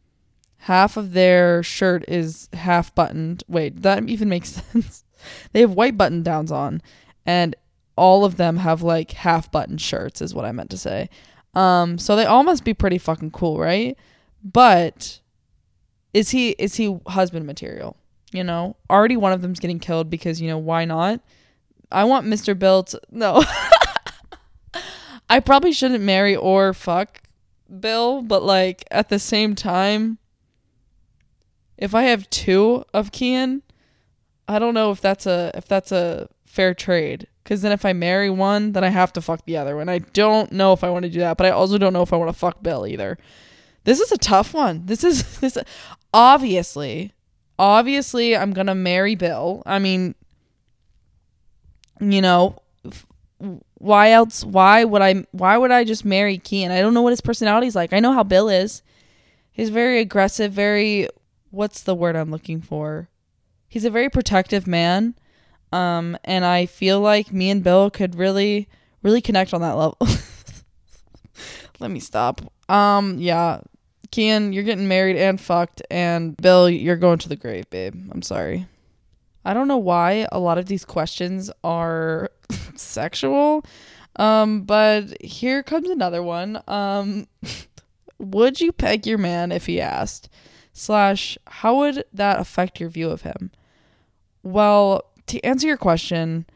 [0.58, 3.42] half of their shirt is half buttoned.
[3.48, 5.04] Wait, that even makes sense.
[5.52, 6.80] they have white button downs on,
[7.26, 7.56] and
[7.96, 11.08] all of them have like half button shirts, is what I meant to say.
[11.54, 13.96] Um, so they all must be pretty fucking cool, right?
[14.42, 15.20] But
[16.12, 17.96] is he is he husband material?
[18.32, 21.20] You know, already one of them's getting killed because you know why not?
[21.92, 22.58] I want Mr.
[22.58, 23.44] Bill to no.
[25.30, 27.22] I probably shouldn't marry or fuck
[27.80, 30.18] Bill, but like at the same time,
[31.78, 33.62] if I have two of Kian,
[34.46, 37.28] I don't know if that's a if that's a fair trade.
[37.44, 39.90] Because then if I marry one, then I have to fuck the other one.
[39.90, 42.12] I don't know if I want to do that, but I also don't know if
[42.12, 43.18] I want to fuck Bill either.
[43.84, 44.86] This is a tough one.
[44.86, 45.58] This is this
[46.12, 47.12] obviously
[47.58, 49.62] obviously I'm to marry Bill.
[49.66, 50.14] I mean
[52.00, 52.60] you know
[53.74, 56.70] why else why would I why would I just marry Kian?
[56.70, 57.92] I don't know what his personality's like.
[57.92, 58.82] I know how Bill is.
[59.52, 61.08] He's very aggressive, very
[61.50, 63.08] what's the word I'm looking for?
[63.68, 65.14] He's a very protective man.
[65.74, 68.68] Um and I feel like me and Bill could really
[69.02, 69.98] really connect on that level.
[71.80, 72.40] Let me stop.
[72.68, 73.60] Um yeah,
[74.14, 77.94] Kian, you're getting married and fucked, and Bill, you're going to the grave, babe.
[78.12, 78.68] I'm sorry.
[79.44, 82.30] I don't know why a lot of these questions are
[82.76, 83.64] sexual,
[84.14, 86.62] um, but here comes another one.
[86.68, 87.26] Um,
[88.18, 90.28] would you peg your man if he asked?
[90.72, 93.50] Slash, how would that affect your view of him?
[94.44, 96.46] Well, to answer your question,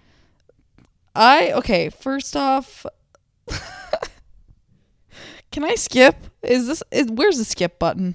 [1.15, 1.91] I okay.
[1.91, 2.87] First off.
[5.51, 6.17] Can I skip?
[6.43, 8.15] Is this is, where's the skip button?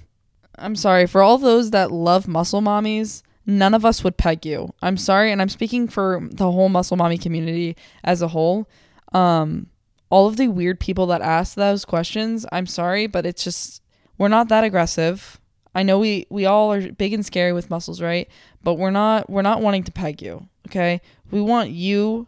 [0.56, 3.24] I'm sorry for all those that love muscle mommies.
[3.46, 4.74] None of us would peg you.
[4.82, 8.70] I'm sorry, and I'm speaking for the whole muscle mommy community as a whole.
[9.12, 9.68] Um,
[10.10, 13.82] all of the weird people that ask those questions, I'm sorry, but it's just
[14.18, 15.42] we're not that aggressive.
[15.76, 18.30] I know we we all are big and scary with muscles, right?
[18.64, 20.48] But we're not we're not wanting to peg you.
[20.68, 22.28] Okay, we want you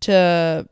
[0.00, 0.68] to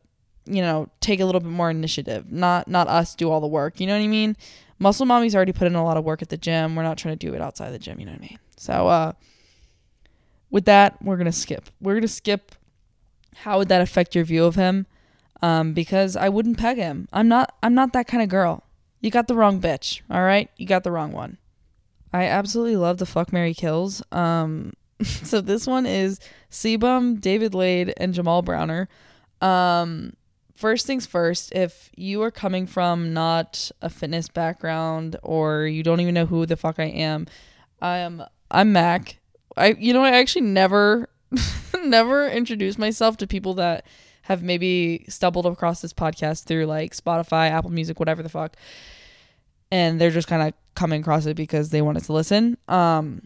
[0.47, 3.81] you know, take a little bit more initiative, not not us do all the work.
[3.81, 4.37] You know what I mean?
[4.79, 6.75] Muscle mommy's already put in a lot of work at the gym.
[6.75, 8.01] We're not trying to do it outside the gym.
[8.01, 8.39] You know what I mean?
[8.57, 9.13] So, uh,
[10.51, 11.71] with that, we're gonna skip.
[11.81, 12.53] We're gonna skip.
[13.37, 14.87] How would that affect your view of him?
[15.41, 17.09] Um, because I wouldn't peg him.
[17.13, 17.55] I'm not.
[17.63, 18.65] I'm not that kind of girl.
[19.01, 20.03] You got the wrong bitch.
[20.11, 21.39] All right, you got the wrong one.
[22.13, 24.03] I absolutely love the fuck Mary kills.
[24.13, 24.75] Um,
[25.25, 28.89] so this one is CBum, David Laid, and Jamal Browner.
[29.41, 30.15] Um,
[30.55, 36.01] first things first, if you are coming from not a fitness background or you don't
[36.01, 37.27] even know who the fuck I am,
[37.81, 39.19] I'm I'm Mac.
[39.57, 41.09] I you know I actually never
[41.85, 43.87] never introduced myself to people that
[44.23, 48.57] have maybe stumbled across this podcast through like Spotify, Apple Music, whatever the fuck.
[49.73, 52.57] And they're just kind of coming across it because they wanted to listen.
[52.69, 53.23] Um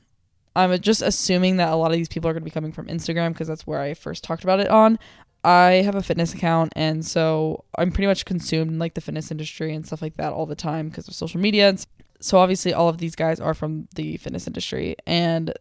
[0.56, 2.86] I'm just assuming that a lot of these people are going to be coming from
[2.86, 4.98] Instagram because that's where I first talked about it on.
[5.44, 9.30] I have a fitness account and so I'm pretty much consumed in like the fitness
[9.30, 11.76] industry and stuff like that all the time because of social media.
[12.20, 15.52] So obviously all of these guys are from the fitness industry and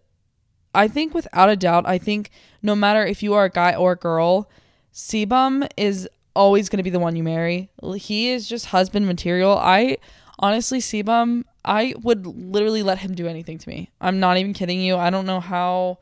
[0.73, 2.31] I think without a doubt, I think
[2.61, 4.49] no matter if you are a guy or a girl,
[4.93, 7.69] CBum is always going to be the one you marry.
[7.95, 9.57] He is just husband material.
[9.57, 9.97] I
[10.39, 13.89] honestly, CBum, I would literally let him do anything to me.
[13.99, 14.95] I'm not even kidding you.
[14.95, 15.97] I don't know how.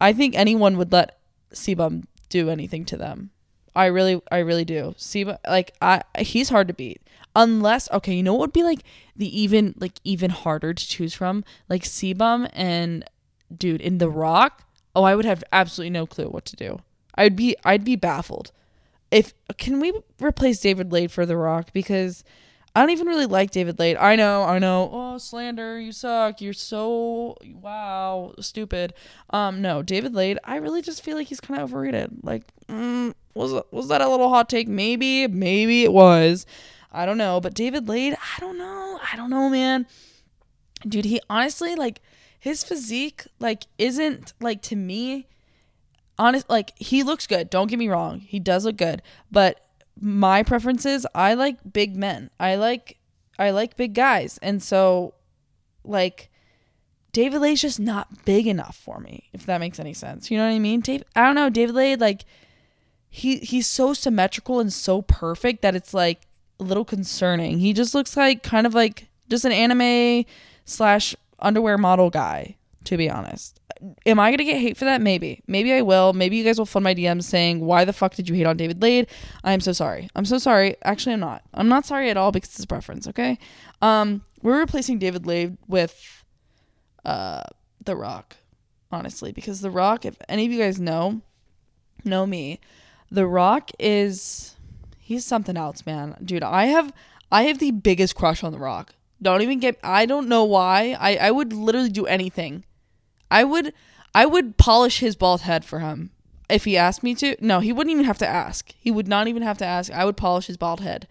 [0.00, 1.18] I think anyone would let
[1.52, 3.30] CBum do anything to them.
[3.74, 4.94] I really, I really do.
[4.98, 7.00] CBum, like I, he's hard to beat.
[7.34, 8.84] Unless, okay, you know what would be like
[9.16, 13.04] the even, like even harder to choose from, like CBum and
[13.56, 14.64] dude in The Rock.
[14.94, 16.80] Oh, I would have absolutely no clue what to do.
[17.16, 18.52] I'd be, I'd be baffled.
[19.10, 22.22] If can we replace David Laid for The Rock because
[22.74, 23.96] I don't even really like David Laid.
[23.96, 24.90] I know, I know.
[24.92, 26.40] Oh, slander, you suck.
[26.40, 28.94] You're so wow, stupid.
[29.30, 30.40] Um, no, David Laid.
[30.42, 32.10] I really just feel like he's kind of overrated.
[32.24, 34.66] Like, mm, was was that a little hot take?
[34.66, 36.46] Maybe, maybe it was.
[36.90, 37.40] I don't know.
[37.40, 38.98] But David Laid, I don't know.
[39.12, 39.86] I don't know, man.
[40.86, 42.00] Dude, he honestly like
[42.40, 45.26] his physique like isn't like to me
[46.18, 49.00] honest like he looks good don't get me wrong he does look good
[49.32, 49.63] but
[50.00, 52.30] my preferences, I like big men.
[52.38, 52.98] I like
[53.38, 54.38] I like big guys.
[54.42, 55.14] And so
[55.84, 56.30] like
[57.12, 60.30] David Laid's just not big enough for me, if that makes any sense.
[60.30, 60.80] You know what I mean?
[60.80, 62.24] Dave I don't know, David Laid like
[63.08, 66.22] he he's so symmetrical and so perfect that it's like
[66.58, 67.58] a little concerning.
[67.58, 70.24] He just looks like kind of like just an anime
[70.64, 73.60] slash underwear model guy, to be honest
[74.06, 75.00] am I gonna get hate for that?
[75.00, 75.42] Maybe.
[75.46, 76.12] Maybe I will.
[76.12, 78.56] Maybe you guys will flood my DMs saying, "Why the fuck did you hate on
[78.56, 79.08] David Laid?"
[79.42, 80.08] I'm so sorry.
[80.14, 80.76] I'm so sorry.
[80.82, 81.42] Actually, I'm not.
[81.54, 83.06] I'm not sorry at all because it's a preference.
[83.08, 83.38] Okay.
[83.82, 86.24] Um, we're replacing David Laid with,
[87.04, 87.42] uh,
[87.82, 88.36] The Rock,
[88.92, 90.04] honestly, because The Rock.
[90.04, 91.22] If any of you guys know,
[92.04, 92.60] know me,
[93.10, 94.56] The Rock is,
[94.98, 96.42] he's something else, man, dude.
[96.42, 96.92] I have,
[97.32, 98.94] I have the biggest crush on The Rock.
[99.22, 99.78] Don't even get.
[99.82, 100.96] I don't know why.
[101.00, 102.64] I I would literally do anything
[103.30, 103.72] I would
[104.14, 106.10] I would polish his bald head for him
[106.48, 107.36] if he asked me to.
[107.40, 108.72] No, he wouldn't even have to ask.
[108.78, 109.92] He would not even have to ask.
[109.92, 111.08] I would polish his bald head.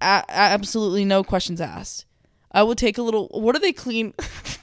[0.00, 2.04] A- absolutely no questions asked.
[2.52, 3.28] I would take a little.
[3.28, 4.14] What do they clean?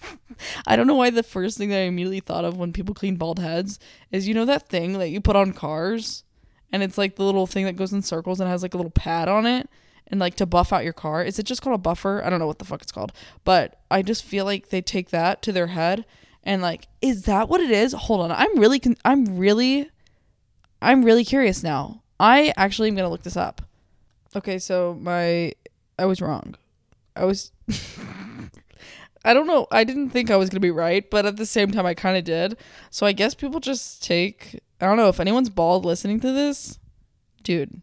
[0.68, 3.18] I don't know why the first thing that I immediately thought of when people clean
[3.18, 3.78] bald heads
[4.12, 6.24] is you know that thing that you put on cars,
[6.72, 8.92] and it's like the little thing that goes in circles and has like a little
[8.92, 9.70] pad on it,
[10.08, 11.24] and like to buff out your car.
[11.24, 12.24] Is it just called a buffer?
[12.24, 13.12] I don't know what the fuck it's called,
[13.44, 16.06] but I just feel like they take that to their head
[16.44, 17.94] and like is that what it is?
[17.94, 18.32] Hold on.
[18.32, 19.90] I'm really con- i'm really
[20.82, 22.02] i'm really curious now.
[22.20, 23.62] I actually am gonna look this up.
[24.36, 25.54] Okay so my
[25.98, 26.56] i was wrong.
[27.16, 27.52] I was
[29.26, 29.68] i don't know.
[29.72, 32.18] I didn't think i was gonna be right but at the same time i kind
[32.18, 32.58] of did.
[32.90, 36.80] So i guess people just take i don't know if anyone's bald listening to this
[37.44, 37.82] dude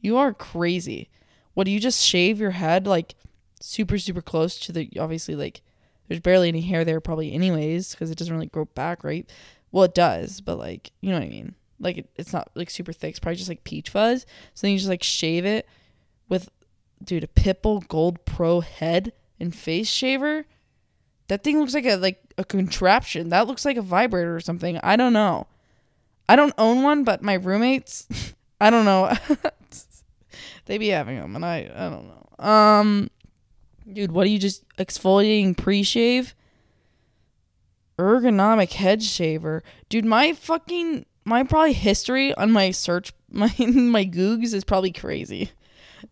[0.00, 1.10] you are crazy.
[1.54, 3.14] What do you just shave your head like
[3.60, 5.62] super super close to the obviously like
[6.08, 9.28] there's barely any hair there probably anyways because it doesn't really grow back right?
[9.72, 11.54] Well it does but like you know what i mean?
[11.78, 13.10] Like it, it's not like super thick.
[13.10, 14.22] It's probably just like peach fuzz.
[14.54, 15.68] So then you just like shave it
[16.28, 16.50] with
[17.04, 20.46] dude a pitbull gold pro head and face shaver?
[21.28, 23.28] That thing looks like a like a contraption.
[23.30, 24.78] That looks like a vibrator or something.
[24.82, 25.46] I don't know.
[26.28, 28.06] I don't own one but my roommates
[28.60, 29.12] i don't know.
[30.66, 32.44] They be having them and i i don't know.
[32.44, 33.10] Um
[33.90, 36.34] Dude, what are you just exfoliating pre shave?
[37.98, 39.62] Ergonomic head shaver.
[39.88, 45.50] Dude, my fucking my probably history on my search my my Googs is probably crazy.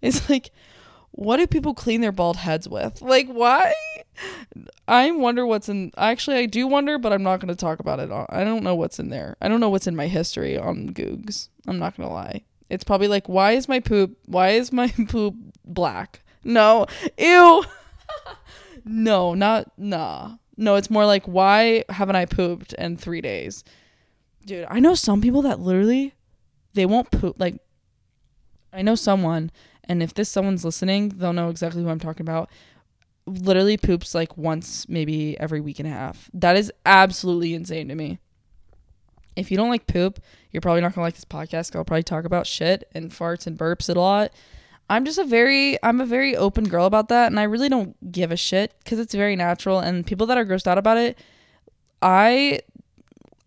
[0.03, 0.51] It's like
[1.13, 3.01] what do people clean their bald heads with?
[3.01, 3.75] Like why?
[4.89, 8.01] I wonder what's in actually I do wonder, but I'm not going to talk about
[8.01, 8.11] it.
[8.31, 9.37] I don't know what's in there.
[9.41, 11.49] I don't know what's in my history on Googs.
[11.67, 12.45] I'm not going to lie.
[12.71, 15.35] It's probably like why is my poop why is my poop
[15.65, 16.24] black?
[16.45, 16.87] No.
[17.19, 17.65] Ew.
[18.85, 20.37] no, not nah.
[20.57, 23.65] No, it's more like why haven't I pooped in 3 days?
[24.45, 26.15] Dude, I know some people that literally
[26.75, 27.57] they won't poop like
[28.73, 29.51] I know someone
[29.89, 32.51] and if this someone's listening, they'll know exactly who I'm talking about.
[33.27, 36.31] Literally poops like once maybe every week and a half.
[36.35, 38.19] That is absolutely insane to me.
[39.37, 41.75] If you don't like poop, you're probably not gonna like this podcast.
[41.75, 44.33] I'll probably talk about shit and farts and burps a lot.
[44.89, 48.13] I'm just a very I'm a very open girl about that and I really don't
[48.13, 51.19] give a shit cuz it's very natural and people that are grossed out about it
[52.03, 52.61] I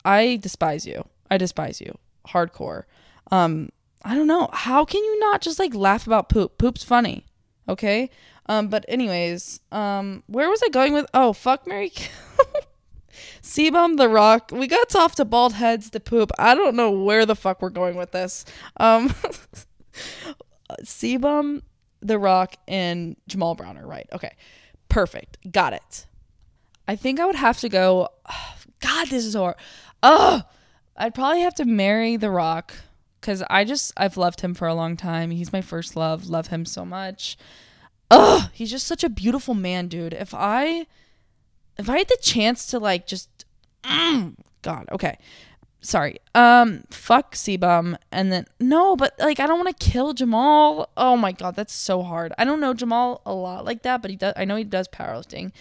[0.03, 1.05] I despise you.
[1.29, 1.97] I despise you.
[2.27, 2.83] Hardcore.
[3.31, 3.69] Um
[4.03, 4.49] I don't know.
[4.53, 6.57] How can you not just like laugh about poop?
[6.57, 7.25] Poop's funny.
[7.69, 8.09] Okay?
[8.47, 11.91] Um but anyways, um where was I going with Oh, fuck Mary
[13.43, 14.51] CBum the Rock.
[14.51, 16.31] We got off to bald heads to poop.
[16.39, 18.45] I don't know where the fuck we're going with this.
[18.77, 19.13] Um,
[20.83, 21.61] CBum
[22.01, 24.07] the Rock and Jamal Browner right.
[24.11, 24.35] Okay,
[24.89, 25.37] perfect.
[25.51, 26.05] Got it.
[26.87, 28.09] I think I would have to go.
[28.79, 29.55] God, this is hard.
[30.03, 30.43] Oh,
[30.95, 32.73] I'd probably have to marry The Rock
[33.19, 35.31] because I just I've loved him for a long time.
[35.31, 36.29] He's my first love.
[36.29, 37.37] Love him so much.
[38.09, 40.13] Ugh, he's just such a beautiful man, dude.
[40.13, 40.85] If I
[41.77, 43.45] if I had the chance to like just
[43.83, 45.17] mm, God, okay.
[45.87, 46.17] Sorry.
[46.35, 50.89] Um fuck CBum and then no, but like I don't want to kill Jamal.
[50.97, 52.33] Oh my god, that's so hard.
[52.37, 54.89] I don't know Jamal a lot like that, but he does I know he does
[54.89, 55.53] powerlifting.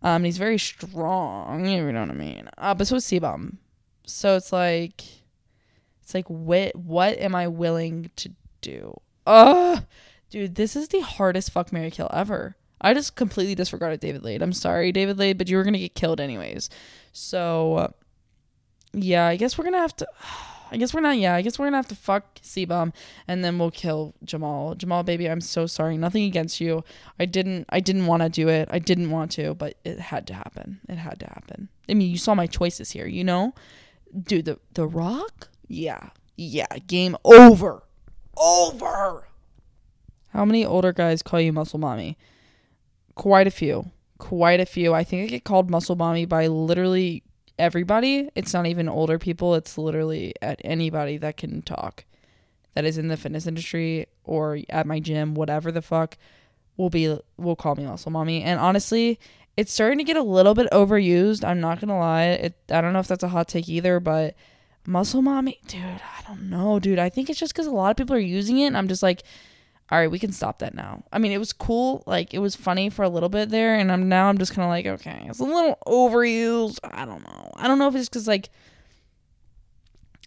[0.00, 2.48] Um he's very strong, you know what I mean.
[2.56, 3.56] Uh but so is CBum.
[4.06, 5.02] So it's like
[6.00, 9.00] it's like what what am I willing to do?
[9.26, 9.82] Ugh.
[10.30, 12.54] Dude, this is the hardest fuck Mary kill ever.
[12.80, 14.42] I just completely disregarded David Laid.
[14.42, 16.70] I'm sorry, David Laid, but you were gonna get killed anyways.
[17.12, 17.92] So
[18.92, 20.06] yeah, I guess we're gonna have to
[20.72, 22.94] I guess we're not yeah, I guess we're gonna have to fuck CBum
[23.28, 24.74] and then we'll kill Jamal.
[24.74, 25.98] Jamal baby, I'm so sorry.
[25.98, 26.82] Nothing against you.
[27.18, 28.68] I didn't I didn't want to do it.
[28.70, 30.80] I didn't want to, but it had to happen.
[30.88, 31.68] It had to happen.
[31.88, 33.54] I mean, you saw my choices here, you know?
[34.18, 35.48] Dude, the the rock?
[35.68, 36.10] Yeah.
[36.36, 36.78] Yeah.
[36.86, 37.82] Game over.
[38.36, 39.28] Over.
[40.32, 42.16] How many older guys call you muscle mommy?
[43.14, 43.90] Quite a few.
[44.16, 44.94] Quite a few.
[44.94, 47.22] I think I get called muscle mommy by literally
[47.62, 48.28] everybody.
[48.34, 49.54] It's not even older people.
[49.54, 52.04] It's literally at anybody that can talk
[52.74, 56.18] that is in the fitness industry or at my gym, whatever the fuck,
[56.76, 58.42] will be will call me muscle mommy.
[58.42, 59.20] And honestly,
[59.56, 61.44] it's starting to get a little bit overused.
[61.44, 62.24] I'm not gonna lie.
[62.24, 64.34] It I don't know if that's a hot take either, but
[64.84, 66.98] muscle mommy, dude, I don't know, dude.
[66.98, 68.66] I think it's just because a lot of people are using it.
[68.66, 69.22] And I'm just like,
[69.92, 71.04] all right, we can stop that now.
[71.12, 73.92] I mean, it was cool, like it was funny for a little bit there, and
[73.92, 76.78] I'm now I'm just kind of like, okay, it's a little overused.
[76.82, 77.52] I don't know.
[77.56, 78.48] I don't know if it's because like,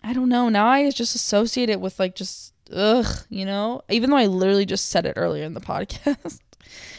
[0.03, 0.49] I don't know.
[0.49, 3.81] Now I just associate it with like just ugh, you know.
[3.89, 6.41] Even though I literally just said it earlier in the podcast.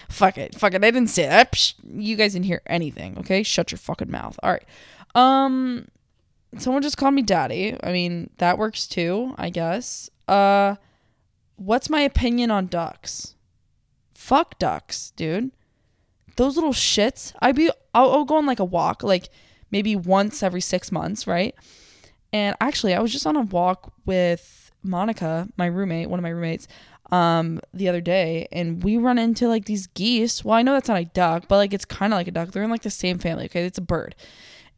[0.08, 0.82] fuck it, fuck it.
[0.82, 1.52] I didn't say that.
[1.52, 3.16] Psh, you guys didn't hear anything.
[3.18, 4.40] Okay, shut your fucking mouth.
[4.42, 4.66] All right.
[5.14, 5.86] Um,
[6.58, 7.76] someone just called me daddy.
[7.80, 10.10] I mean, that works too, I guess.
[10.26, 10.74] Uh
[11.56, 13.34] what's my opinion on ducks?
[14.14, 15.50] Fuck ducks, dude.
[16.36, 17.32] Those little shits.
[17.40, 19.30] I be I'll, I'll go on like a walk, like
[19.70, 21.54] maybe once every six months, right?
[22.32, 26.30] And actually, I was just on a walk with Monica, my roommate, one of my
[26.30, 26.68] roommates,
[27.10, 30.44] um, the other day, and we run into like these geese.
[30.44, 32.50] Well, I know that's not a duck, but like it's kind of like a duck.
[32.50, 33.46] They're in like the same family.
[33.46, 34.14] Okay, it's a bird.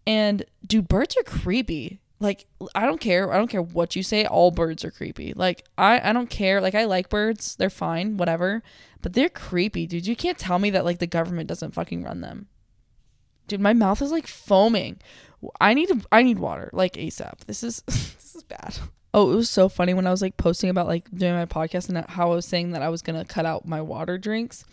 [0.06, 3.32] And dude, birds are creepy like I don't care.
[3.32, 4.24] I don't care what you say.
[4.24, 5.32] All birds are creepy.
[5.34, 6.60] Like I I don't care.
[6.60, 7.56] Like I like birds.
[7.56, 8.62] They're fine, whatever.
[9.02, 10.06] But they're creepy, dude.
[10.06, 12.48] You can't tell me that like the government doesn't fucking run them.
[13.46, 15.00] Dude, my mouth is like foaming.
[15.60, 17.44] I need to, I need water like ASAP.
[17.46, 18.78] This is this is bad.
[19.14, 21.88] Oh, it was so funny when I was like posting about like doing my podcast
[21.88, 24.64] and how I was saying that I was gonna cut out my water drinks.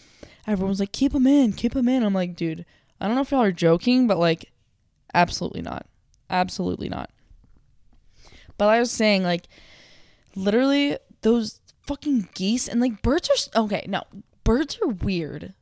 [0.48, 2.66] Everyone was like, "Keep them in, keep them in." I'm like, dude,
[3.00, 4.52] I don't know if y'all are joking, but like,
[5.14, 5.86] absolutely not,
[6.30, 7.10] absolutely not.
[8.58, 9.48] But I was saying, like,
[10.36, 13.86] literally, those fucking geese and like birds are okay.
[13.88, 14.04] No,
[14.44, 15.54] birds are weird.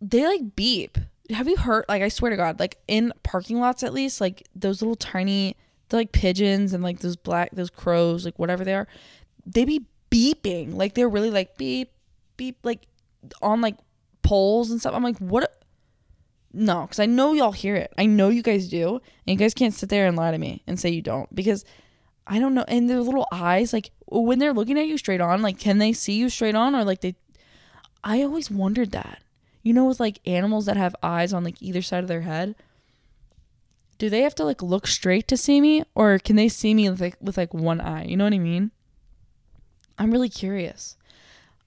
[0.00, 0.98] They like beep.
[1.30, 1.84] Have you heard?
[1.88, 5.56] Like, I swear to God, like in parking lots at least, like those little tiny,
[5.88, 8.88] they're like pigeons and like those black, those crows, like whatever they are,
[9.46, 10.74] they be beeping.
[10.74, 11.92] Like they're really like beep,
[12.36, 12.86] beep, like
[13.40, 13.76] on like
[14.22, 14.94] poles and stuff.
[14.94, 15.62] I'm like, what?
[16.52, 17.92] No, because I know y'all hear it.
[17.98, 18.94] I know you guys do.
[18.96, 21.64] And you guys can't sit there and lie to me and say you don't because
[22.26, 22.64] I don't know.
[22.68, 25.92] And their little eyes, like when they're looking at you straight on, like can they
[25.92, 27.16] see you straight on or like they?
[28.02, 29.22] I always wondered that.
[29.62, 32.54] You know, with like animals that have eyes on like either side of their head,
[33.98, 36.88] do they have to like look straight to see me, or can they see me
[36.90, 38.04] with like with like one eye?
[38.04, 38.70] You know what I mean?
[39.98, 40.96] I'm really curious.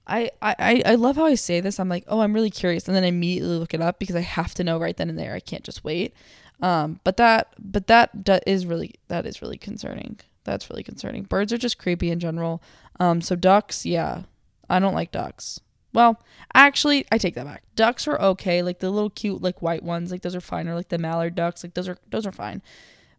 [0.06, 1.78] I, I, I love how I say this.
[1.78, 4.22] I'm like, oh, I'm really curious, and then I immediately look it up because I
[4.22, 5.34] have to know right then and there.
[5.34, 6.14] I can't just wait.
[6.62, 8.10] Um, but that, but that
[8.46, 10.18] is really that is really concerning.
[10.48, 11.24] That's really concerning.
[11.24, 12.62] Birds are just creepy in general.
[12.98, 14.22] Um, so ducks, yeah,
[14.68, 15.60] I don't like ducks.
[15.92, 16.22] Well,
[16.54, 17.64] actually, I take that back.
[17.76, 20.74] Ducks are okay, like the little cute like white ones, like those are fine, or
[20.74, 22.62] like the mallard ducks, like those are those are fine.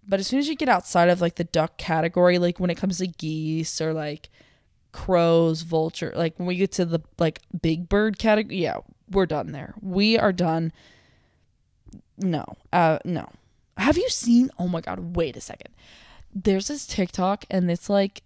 [0.08, 2.78] But as soon as you get outside of like the duck category, like when it
[2.78, 4.30] comes to geese or like
[4.92, 8.78] crows, vulture, like when we get to the like big bird category, yeah,
[9.12, 9.76] we're done there.
[9.82, 10.72] We are done.
[12.18, 13.30] No, uh, no.
[13.78, 14.50] Have you seen?
[14.58, 15.16] Oh my god!
[15.16, 15.70] Wait a second
[16.34, 18.24] there's this TikTok and it's like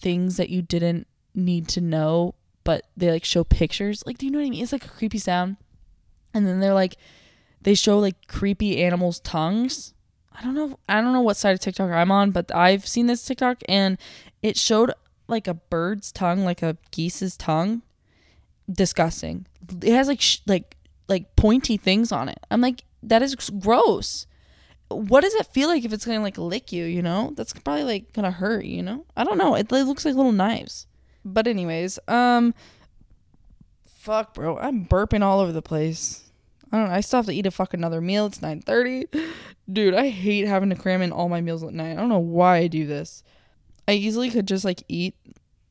[0.00, 4.02] things that you didn't need to know, but they like show pictures.
[4.06, 4.62] Like, do you know what I mean?
[4.62, 5.56] It's like a creepy sound.
[6.34, 6.96] And then they're like,
[7.62, 9.94] they show like creepy animals' tongues.
[10.32, 13.06] I don't know I don't know what side of TikTok I'm on, but I've seen
[13.06, 13.98] this TikTok and
[14.42, 14.92] it showed
[15.26, 17.82] like a bird's tongue, like a geese's tongue.
[18.70, 19.46] Disgusting.
[19.82, 20.76] It has like sh- like
[21.08, 22.38] like pointy things on it.
[22.50, 24.26] I'm like that is gross.
[24.88, 26.84] What does it feel like if it's gonna like lick you?
[26.84, 28.64] You know, that's probably like gonna hurt.
[28.64, 29.54] You know, I don't know.
[29.54, 30.86] It, it looks like little knives.
[31.24, 32.54] But anyways, um,
[33.86, 36.24] fuck, bro, I'm burping all over the place.
[36.72, 36.94] I don't know.
[36.94, 38.26] I still have to eat a fuck another meal.
[38.26, 39.08] It's 9:30.
[39.72, 41.92] Dude, I hate having to cram in all my meals at night.
[41.92, 43.22] I don't know why I do this.
[43.86, 45.14] I easily could just like eat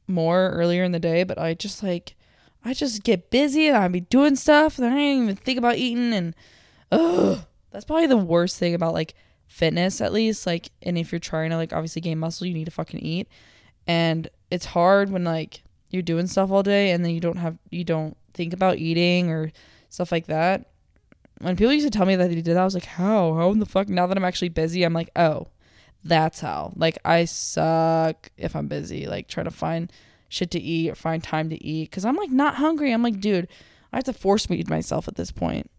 [0.08, 2.16] more earlier in the day, but I just like
[2.64, 5.78] I just get busy and I be doing stuff and I don't even think about
[5.78, 6.36] eating and
[6.92, 7.40] ugh.
[7.78, 9.14] That's probably the worst thing about like
[9.46, 10.48] fitness at least.
[10.48, 13.28] Like and if you're trying to like obviously gain muscle, you need to fucking eat.
[13.86, 15.62] And it's hard when like
[15.92, 19.30] you're doing stuff all day and then you don't have you don't think about eating
[19.30, 19.52] or
[19.90, 20.66] stuff like that
[21.40, 23.36] when people used to tell me that they did that, I was like, how?
[23.36, 23.90] How in the fuck?
[23.90, 25.48] Now that I'm actually busy, I'm like, oh,
[26.04, 26.74] that's how.
[26.76, 29.92] Like, I suck if I'm busy, like trying to find
[30.30, 31.92] shit to eat or find time to eat.
[31.92, 32.92] Cause I'm like not hungry.
[32.92, 33.48] I'm like, dude,
[33.94, 35.70] I have to force feed myself at this point.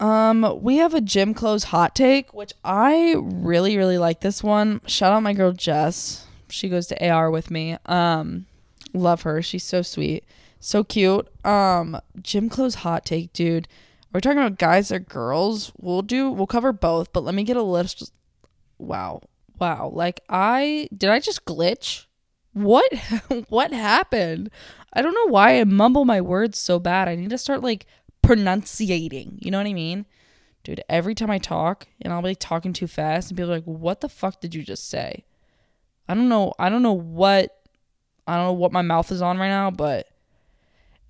[0.00, 4.80] Um, we have a gym clothes hot take, which I really, really like this one.
[4.86, 6.26] Shout out my girl Jess.
[6.48, 7.76] She goes to AR with me.
[7.86, 8.46] Um,
[8.92, 9.40] love her.
[9.40, 10.24] She's so sweet.
[10.60, 11.28] So cute.
[11.44, 13.68] Um, gym clothes hot take, dude
[14.14, 15.72] we're talking about guys or girls.
[15.76, 18.12] We'll do we'll cover both, but let me get a list.
[18.78, 19.22] Wow.
[19.58, 19.90] Wow.
[19.92, 22.06] Like I did I just glitch?
[22.52, 22.90] What
[23.48, 24.50] what happened?
[24.92, 27.08] I don't know why I mumble my words so bad.
[27.08, 27.86] I need to start like
[28.26, 29.38] pronunciating.
[29.40, 30.06] You know what I mean?
[30.62, 33.56] Dude, every time I talk and I'll be like, talking too fast and people are
[33.56, 35.24] like, "What the fuck did you just say?"
[36.08, 36.54] I don't know.
[36.58, 37.50] I don't know what
[38.26, 40.08] I don't know what my mouth is on right now, but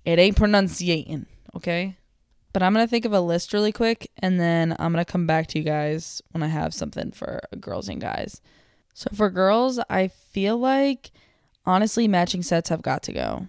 [0.03, 1.97] it ain't pronunciating, okay?
[2.53, 5.47] But I'm to think of a list really quick and then I'm to come back
[5.47, 8.41] to you guys when I have something for girls and guys.
[8.93, 11.11] So for girls, I feel like
[11.65, 13.47] honestly matching sets have got to go.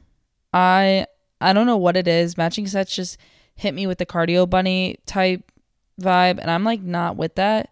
[0.52, 1.06] I
[1.40, 2.36] I don't know what it is.
[2.36, 3.18] Matching sets just
[3.56, 5.50] hit me with the cardio bunny type
[6.00, 7.70] vibe and I'm like not with that.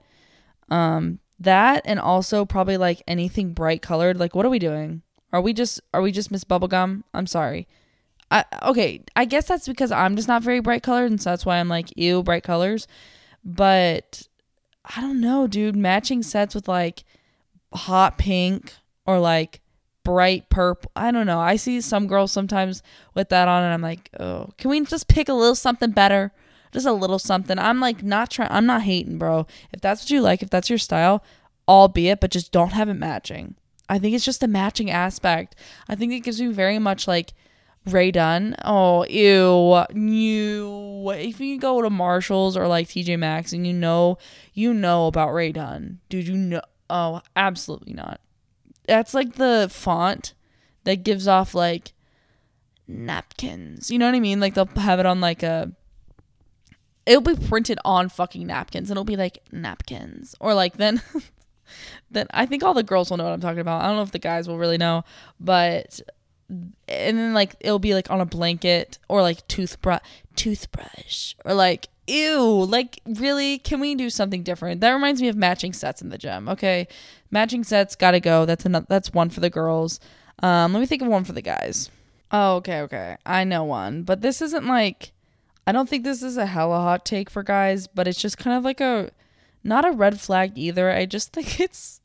[0.69, 4.19] Um that and also probably like anything bright colored.
[4.19, 5.03] Like what are we doing?
[5.33, 7.03] Are we just are we just Miss Bubblegum?
[7.13, 7.67] I'm sorry.
[8.31, 11.45] I okay, I guess that's because I'm just not very bright colored, and so that's
[11.45, 12.87] why I'm like, ew, bright colors.
[13.45, 14.29] But
[14.97, 15.77] I don't know, dude.
[15.77, 17.05] Matching sets with like
[17.73, 18.75] hot pink
[19.07, 19.61] or like
[20.05, 20.91] bright purple.
[20.95, 21.41] I don't know.
[21.41, 22.83] I see some girls sometimes
[23.15, 26.33] with that on, and I'm like, oh, can we just pick a little something better?
[26.73, 27.59] Just a little something.
[27.59, 28.51] I'm like not trying.
[28.51, 29.47] I'm not hating, bro.
[29.73, 31.25] If that's what you like, if that's your style,
[31.69, 33.57] albeit, but just don't have it matching.
[33.89, 35.57] I think it's just the matching aspect.
[35.89, 37.33] I think it gives you very much like
[37.87, 38.57] Rae Dunn.
[38.65, 39.85] Oh, ew.
[39.95, 44.19] You if you go to Marshalls or like TJ Maxx and you know
[44.53, 46.01] you know about Rae Dunn.
[46.09, 48.21] Dude, you know oh, absolutely not.
[48.87, 50.35] That's like the font
[50.85, 51.93] that gives off like
[52.87, 53.91] napkins.
[53.91, 54.41] You know what I mean?
[54.41, 55.73] Like they'll have it on like a
[57.07, 60.35] it'll be printed on fucking napkins and it'll be like napkins.
[60.41, 61.03] Or like then
[62.11, 63.83] then I think all the girls will know what I'm talking about.
[63.83, 65.05] I don't know if the guys will really know,
[65.41, 66.01] but
[66.49, 70.03] and then like it'll be like on a blanket or like toothbrush
[70.37, 74.81] toothbrush or like ew like really can we do something different?
[74.81, 76.87] That reminds me of matching sets in the gym okay?
[77.31, 78.45] Matching sets gotta go.
[78.45, 80.01] That's another that's one for the girls.
[80.43, 81.91] Um let me think of one for the guys.
[82.31, 83.17] Oh okay okay.
[83.25, 85.13] I know one but this isn't like
[85.67, 88.55] i don't think this is a hella hot take for guys but it's just kind
[88.55, 89.11] of like a
[89.63, 90.91] not a red flag either.
[90.91, 92.01] I just think it's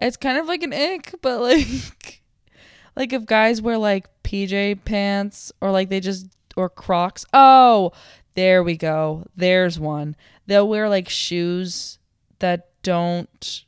[0.00, 2.22] it's kind of like an ick but like
[2.96, 7.24] like if guys wear like PJ pants or like they just or Crocs.
[7.32, 7.92] Oh,
[8.34, 9.26] there we go.
[9.36, 10.16] There's one.
[10.46, 11.98] They'll wear like shoes
[12.38, 13.64] that don't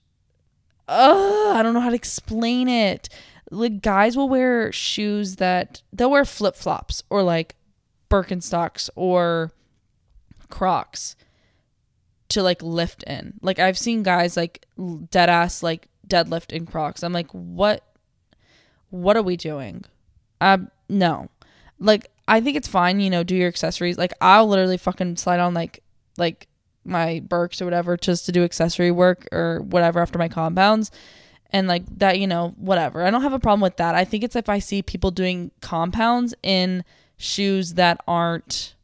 [0.89, 3.09] uh I don't know how to explain it.
[3.51, 7.55] Like guys will wear shoes that they'll wear flip-flops or like
[8.11, 9.53] Birkenstocks or
[10.49, 11.17] Crocs
[12.29, 13.35] to like lift in.
[13.43, 14.67] Like I've seen guys like
[15.11, 17.03] dead ass like deadlift in Crocs.
[17.03, 17.85] I'm like, what
[18.91, 19.85] what are we doing?
[20.43, 21.29] Um, no.
[21.79, 23.99] Like, I think it's fine, you know, do your accessories.
[23.99, 25.83] Like, I'll literally fucking slide on like,
[26.17, 26.47] like
[26.85, 30.91] my Birks or whatever just to do accessory work or whatever after my compounds.
[31.51, 33.05] And like that, you know, whatever.
[33.05, 33.95] I don't have a problem with that.
[33.95, 36.85] I think it's if I see people doing compounds in
[37.19, 38.75] shoes that aren't.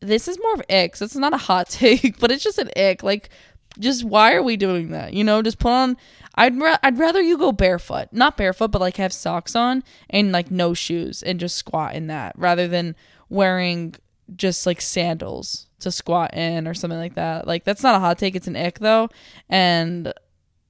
[0.00, 1.00] This is more of icks.
[1.00, 3.02] It's not a hot take, but it's just an ick.
[3.02, 3.30] Like,
[3.78, 5.14] just why are we doing that?
[5.14, 5.96] You know, just put on.
[6.36, 10.32] I'd ra- I'd rather you go barefoot, not barefoot, but like have socks on and
[10.32, 12.94] like no shoes and just squat in that rather than
[13.28, 13.94] wearing
[14.34, 17.46] just like sandals to squat in or something like that.
[17.46, 19.08] Like that's not a hot take, it's an ick though.
[19.48, 20.12] And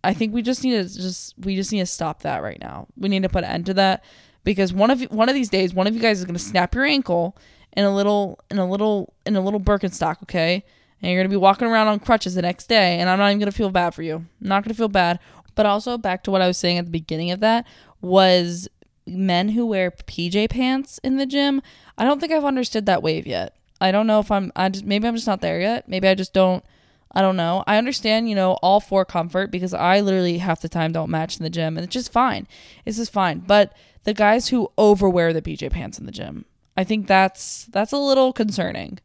[0.04, 2.86] I think we just need to just we just need to stop that right now.
[2.96, 4.04] We need to put an end to that
[4.44, 6.74] because one of one of these days one of you guys is going to snap
[6.74, 7.36] your ankle
[7.76, 10.64] in a little in a little in a little Birkenstock, okay?
[11.02, 13.28] And you're going to be walking around on crutches the next day and I'm not
[13.28, 14.16] even going to feel bad for you.
[14.16, 15.18] I'm not going to feel bad.
[15.56, 17.66] But also back to what I was saying at the beginning of that
[18.00, 18.68] was
[19.06, 21.62] men who wear PJ pants in the gym.
[21.98, 23.56] I don't think I've understood that wave yet.
[23.80, 25.88] I don't know if I'm I just maybe I'm just not there yet.
[25.88, 26.64] Maybe I just don't
[27.12, 27.64] I don't know.
[27.66, 31.38] I understand, you know, all for comfort because I literally half the time don't match
[31.38, 32.46] in the gym and it's just fine.
[32.84, 33.38] It's just fine.
[33.40, 36.44] But the guys who overwear the PJ pants in the gym,
[36.76, 38.98] I think that's that's a little concerning.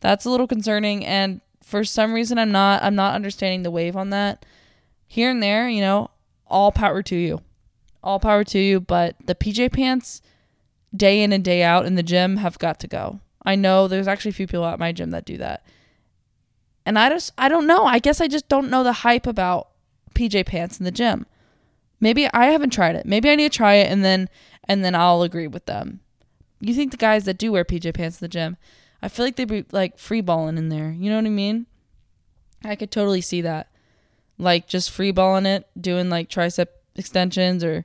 [0.00, 3.96] That's a little concerning and for some reason I'm not I'm not understanding the wave
[3.96, 4.44] on that.
[5.10, 6.12] Here and there, you know,
[6.46, 7.40] all power to you.
[8.00, 10.22] All power to you, but the PJ pants
[10.94, 13.18] day in and day out in the gym have got to go.
[13.42, 15.66] I know there's actually a few people at my gym that do that.
[16.86, 17.86] And I just I don't know.
[17.86, 19.70] I guess I just don't know the hype about
[20.14, 21.26] PJ pants in the gym.
[21.98, 23.04] Maybe I haven't tried it.
[23.04, 24.28] Maybe I need to try it and then
[24.62, 25.98] and then I'll agree with them.
[26.60, 28.58] You think the guys that do wear PJ pants in the gym,
[29.02, 30.92] I feel like they'd be like free balling in there.
[30.92, 31.66] You know what I mean?
[32.64, 33.66] I could totally see that.
[34.40, 36.66] Like just free balling it, doing like tricep
[36.96, 37.84] extensions or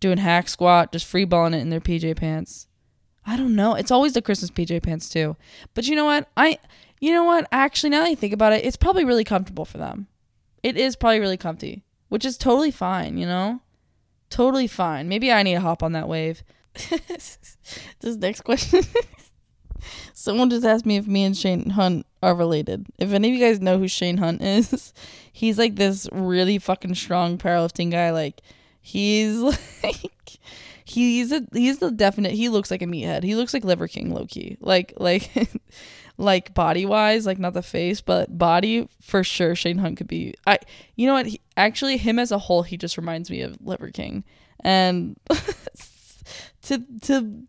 [0.00, 2.66] doing hack squat, just free balling it in their PJ pants.
[3.26, 3.74] I don't know.
[3.74, 5.36] It's always the Christmas PJ pants too.
[5.74, 6.28] But you know what?
[6.36, 6.58] I
[7.00, 7.46] you know what?
[7.52, 10.06] Actually, now that I think about it, it's probably really comfortable for them.
[10.62, 13.60] It is probably really comfy, which is totally fine, you know?
[14.30, 15.08] Totally fine.
[15.08, 16.42] Maybe I need to hop on that wave.
[16.72, 17.56] this
[18.02, 18.82] next question.
[20.14, 22.86] Someone just asked me if me and Shane Hunt are related.
[22.98, 24.94] If any of you guys know who Shane Hunt is,
[25.34, 28.12] he's like this really fucking strong powerlifting guy.
[28.12, 28.40] Like,
[28.80, 29.40] he's
[29.82, 30.38] like
[30.84, 33.24] he's a he's the definite he looks like a meathead.
[33.24, 35.30] He looks like liver king low key like like
[36.16, 40.32] like body wise like not the face but body for sure shane hunt could be
[40.46, 40.56] i
[40.94, 41.26] you know what?
[41.26, 44.22] He, actually him as a whole he just reminds me of liver king.
[44.60, 45.18] And
[46.62, 47.42] to to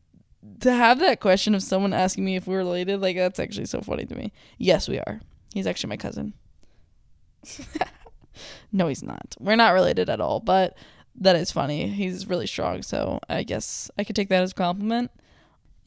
[0.61, 3.81] to have that question of someone asking me if we're related like that's actually so
[3.81, 4.33] funny to me.
[4.57, 5.21] Yes we are.
[5.53, 6.33] He's actually my cousin
[8.71, 10.75] no he's not we're not related at all but
[11.17, 11.87] that is funny.
[11.87, 15.11] He's really strong, so I guess I could take that as a compliment.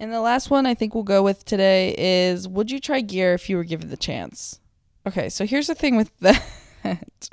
[0.00, 3.34] And the last one I think we'll go with today is Would you try gear
[3.34, 4.60] if you were given the chance?
[5.06, 7.30] Okay, so here's the thing with that.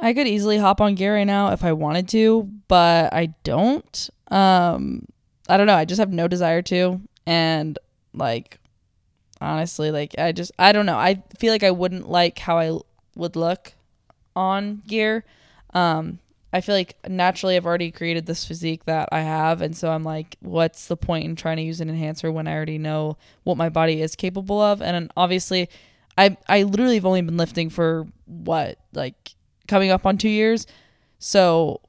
[0.00, 4.10] I could easily hop on gear right now if I wanted to, but I don't.
[4.28, 5.06] Um
[5.48, 7.78] I don't know, I just have no desire to and
[8.14, 8.58] like
[9.40, 10.96] honestly, like I just I don't know.
[10.96, 12.78] I feel like I wouldn't like how I
[13.16, 13.74] would look
[14.36, 15.24] on gear.
[15.72, 16.18] Um
[16.54, 20.04] I feel like naturally I've already created this physique that I have, and so I'm
[20.04, 23.56] like, what's the point in trying to use an enhancer when I already know what
[23.56, 24.80] my body is capable of?
[24.80, 25.68] And obviously,
[26.16, 29.34] I I literally have only been lifting for what like
[29.66, 30.68] coming up on two years,
[31.18, 31.80] so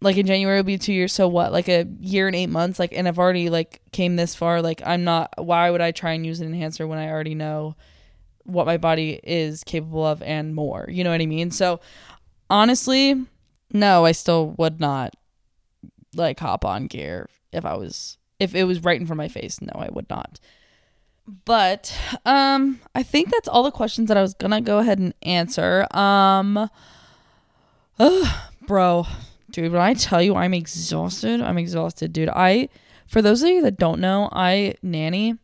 [0.00, 1.12] like in January will be two years.
[1.12, 4.34] So what, like a year and eight months, like, and I've already like came this
[4.34, 4.62] far.
[4.62, 5.44] Like I'm not.
[5.44, 7.76] Why would I try and use an enhancer when I already know
[8.46, 10.86] what my body is capable of and more?
[10.88, 11.50] You know what I mean?
[11.50, 11.80] So
[12.48, 13.26] honestly
[13.72, 15.14] no, I still would not
[16.14, 19.28] like hop on gear if I was if it was right in front of my
[19.28, 19.60] face.
[19.60, 20.40] No, I would not.
[21.44, 24.98] But um I think that's all the questions that I was going to go ahead
[24.98, 25.86] and answer.
[25.90, 26.70] Um
[27.98, 28.28] ugh,
[28.66, 29.06] bro,
[29.50, 32.28] dude, when I tell you I'm exhausted, I'm exhausted, dude.
[32.28, 32.68] I
[33.06, 35.36] for those of you that don't know, I nanny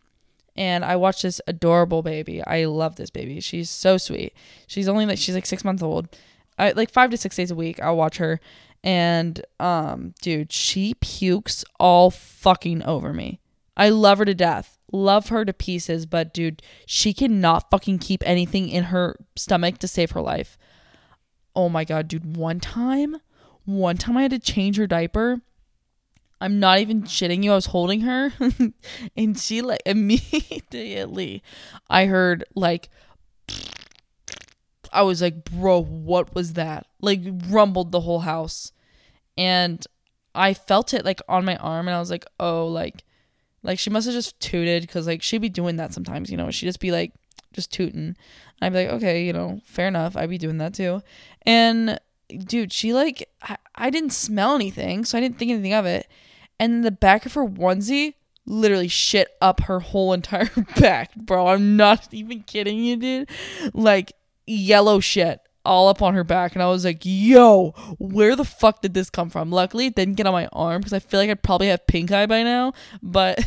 [0.56, 2.42] and I watch this adorable baby.
[2.42, 3.40] I love this baby.
[3.40, 4.34] She's so sweet.
[4.66, 6.08] She's only like she's like 6 months old
[6.58, 7.80] I like five to six days a week.
[7.80, 8.40] I'll watch her,
[8.84, 13.40] and um, dude, she pukes all fucking over me.
[13.76, 18.22] I love her to death, love her to pieces, but dude, she cannot fucking keep
[18.26, 20.58] anything in her stomach to save her life.
[21.56, 22.36] Oh my god, dude!
[22.36, 23.16] One time,
[23.64, 25.40] one time I had to change her diaper.
[26.42, 27.52] I'm not even shitting you.
[27.52, 28.32] I was holding her,
[29.16, 31.42] and she like immediately,
[31.88, 32.90] I heard like
[34.92, 36.86] I was like, bro, what was that?
[37.00, 38.72] Like rumbled the whole house.
[39.38, 39.84] And
[40.34, 43.04] I felt it like on my arm and I was like, oh, like
[43.62, 46.50] like she must have just tooted because like she'd be doing that sometimes, you know.
[46.50, 47.12] She'd just be like
[47.52, 48.16] just tooting.
[48.60, 50.16] I'd be like, okay, you know, fair enough.
[50.16, 51.02] I'd be doing that too.
[51.46, 55.86] And dude, she like I, I didn't smell anything, so I didn't think anything of
[55.86, 56.08] it.
[56.62, 58.14] And the back of her onesie
[58.46, 60.48] literally shit up her whole entire
[60.78, 61.48] back, bro.
[61.48, 63.30] I'm not even kidding you, dude.
[63.74, 64.12] Like
[64.46, 68.80] yellow shit all up on her back and I was like, "Yo, where the fuck
[68.80, 71.30] did this come from?" Luckily, it didn't get on my arm because I feel like
[71.30, 73.44] I'd probably have pink eye by now, but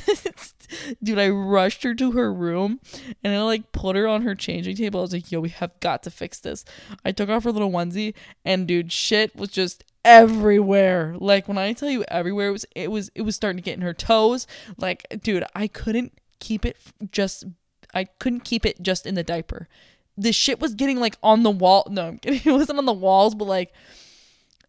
[1.02, 2.82] dude, I rushed her to her room
[3.24, 5.00] and I like put her on her changing table.
[5.00, 6.66] I was like, yo, we have got to fix this.
[7.06, 8.14] I took off her little onesie
[8.44, 11.16] and dude, shit was just everywhere.
[11.18, 13.76] Like when I tell you everywhere, it was it was it was starting to get
[13.76, 14.48] in her toes.
[14.78, 16.78] Like, dude, I couldn't keep it
[17.12, 17.44] just
[17.94, 19.68] I couldn't keep it just in the diaper.
[20.18, 21.88] The shit was getting like on the wall.
[21.90, 22.42] No, I'm kidding.
[22.46, 23.74] It wasn't on the walls, but like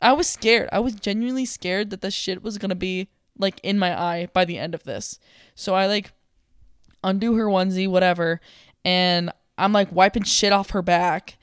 [0.03, 0.69] I was scared.
[0.73, 3.09] I was genuinely scared that the shit was gonna be
[3.39, 5.21] like in my eye by the end of this.
[5.55, 6.13] So I like
[7.05, 8.41] undo her onesie, whatever,
[8.85, 11.37] and I'm like wiping shit off her back.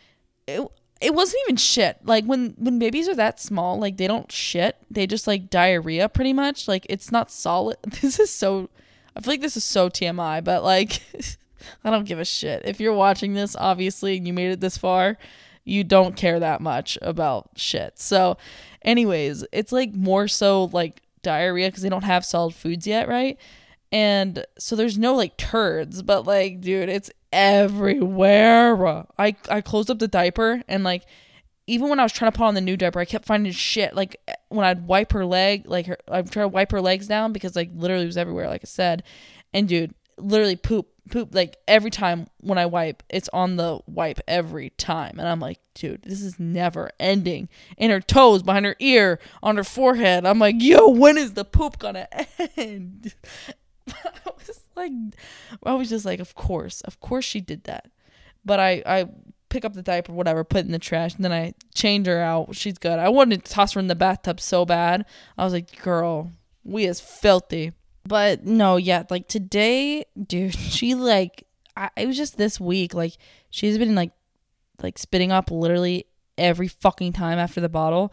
[0.48, 0.62] It
[1.04, 1.97] it wasn't even shit.
[2.06, 4.78] Like when when babies are that small, like they don't shit.
[4.89, 6.68] They just like diarrhea pretty much.
[6.68, 7.78] Like it's not solid.
[8.01, 8.70] This is so
[9.16, 11.01] I feel like this is so TMI, but like
[11.84, 12.64] I don't give a shit.
[12.66, 15.18] If you're watching this, obviously, and you made it this far,
[15.66, 17.99] you don't care that much about shit.
[17.99, 18.38] So,
[18.82, 23.38] anyways, it's like more so like diarrhea because they don't have solid foods yet, right?
[23.91, 29.06] And so there's no like turds, but like, dude, it's everywhere.
[29.18, 31.04] I I closed up the diaper and like
[31.66, 33.96] even when I was trying to put on the new diaper, I kept finding shit.
[33.96, 34.18] Like
[34.50, 37.56] when I'd wipe her leg, like her, I'd try to wipe her legs down because
[37.56, 39.04] like literally it was everywhere, like I said.
[39.54, 41.34] And dude, literally poop, poop.
[41.34, 45.20] Like every time when I wipe, it's on the wipe every time.
[45.20, 47.48] And I'm like, dude, this is never ending.
[47.78, 50.26] In her toes, behind her ear, on her forehead.
[50.26, 52.10] I'm like, yo, when is the poop gonna
[52.58, 53.14] end?
[53.90, 54.92] I was like,
[55.64, 57.90] I was just like, of course, of course she did that.
[58.46, 59.06] But I, I
[59.50, 62.20] pick up the diaper, whatever, put it in the trash, and then I change her
[62.20, 62.56] out.
[62.56, 63.00] She's good.
[63.00, 65.06] I wanted to toss her in the bathtub so bad.
[65.38, 66.32] I was like, girl,
[66.64, 67.72] we is filthy.
[68.06, 71.46] But no, yeah, like today, dude, she like,
[71.78, 72.94] I, it was just this week.
[72.94, 73.14] Like,
[73.50, 74.12] she's been like,
[74.82, 76.08] like spitting up literally
[76.38, 78.12] every fucking time after the bottle.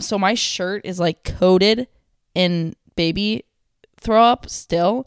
[0.00, 1.88] So my shirt is like coated
[2.34, 3.44] in baby
[4.00, 5.06] throw up still.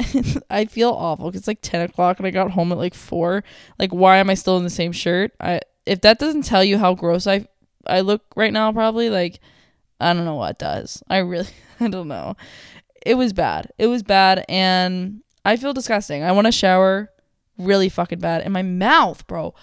[0.50, 3.44] I feel awful it's like 10 o'clock and I got home at like 4.
[3.78, 5.32] Like, why am I still in the same shirt?
[5.40, 7.46] I If that doesn't tell you how gross I,
[7.86, 9.40] I look right now, probably, like,
[10.00, 11.02] I don't know what does.
[11.08, 11.48] I really,
[11.80, 12.36] I don't know.
[13.06, 13.70] It was bad.
[13.78, 16.22] It was bad and I feel disgusting.
[16.22, 17.10] I want to shower
[17.58, 18.42] really fucking bad.
[18.42, 19.54] And my mouth, bro.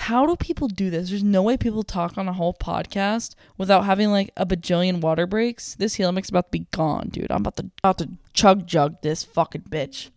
[0.00, 1.10] How do people do this?
[1.10, 5.26] There's no way people talk on a whole podcast without having like a bajillion water
[5.26, 5.74] breaks.
[5.74, 7.30] This Helix about to be gone, dude.
[7.30, 10.08] I'm about to about to chug jug this fucking bitch.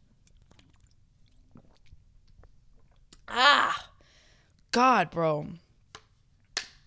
[3.27, 3.89] Ah,
[4.71, 5.47] God, bro,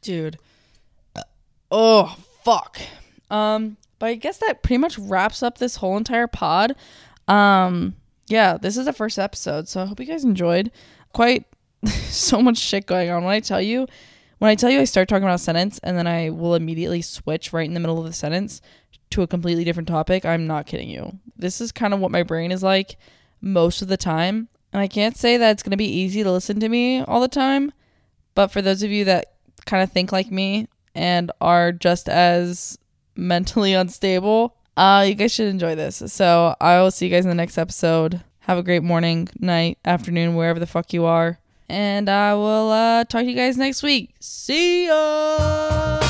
[0.01, 0.39] dude.
[1.71, 2.81] Oh fuck.
[3.31, 6.75] Um, but I guess that pretty much wraps up this whole entire pod.
[7.29, 7.95] Um,
[8.29, 10.71] yeah, this is the first episode, so I hope you guys enjoyed.
[11.13, 11.45] Quite
[12.09, 13.25] so much shit going on.
[13.25, 13.87] When I tell you,
[14.39, 17.03] when I tell you I start talking about a sentence and then I will immediately
[17.03, 18.61] switch right in the middle of the sentence
[19.11, 21.19] to a completely different topic, I'm not kidding you.
[21.37, 22.97] This is kind of what my brain is like
[23.41, 24.49] most of the time.
[24.73, 27.21] And I can't say that it's going to be easy to listen to me all
[27.21, 27.73] the time,
[28.35, 29.33] but for those of you that
[29.65, 32.79] kind of think like me and are just as
[33.15, 36.03] mentally unstable, uh, you guys should enjoy this.
[36.07, 38.23] So I will see you guys in the next episode.
[38.41, 41.39] Have a great morning, night, afternoon, wherever the fuck you are.
[41.69, 44.15] And I will uh, talk to you guys next week.
[44.21, 46.01] See ya.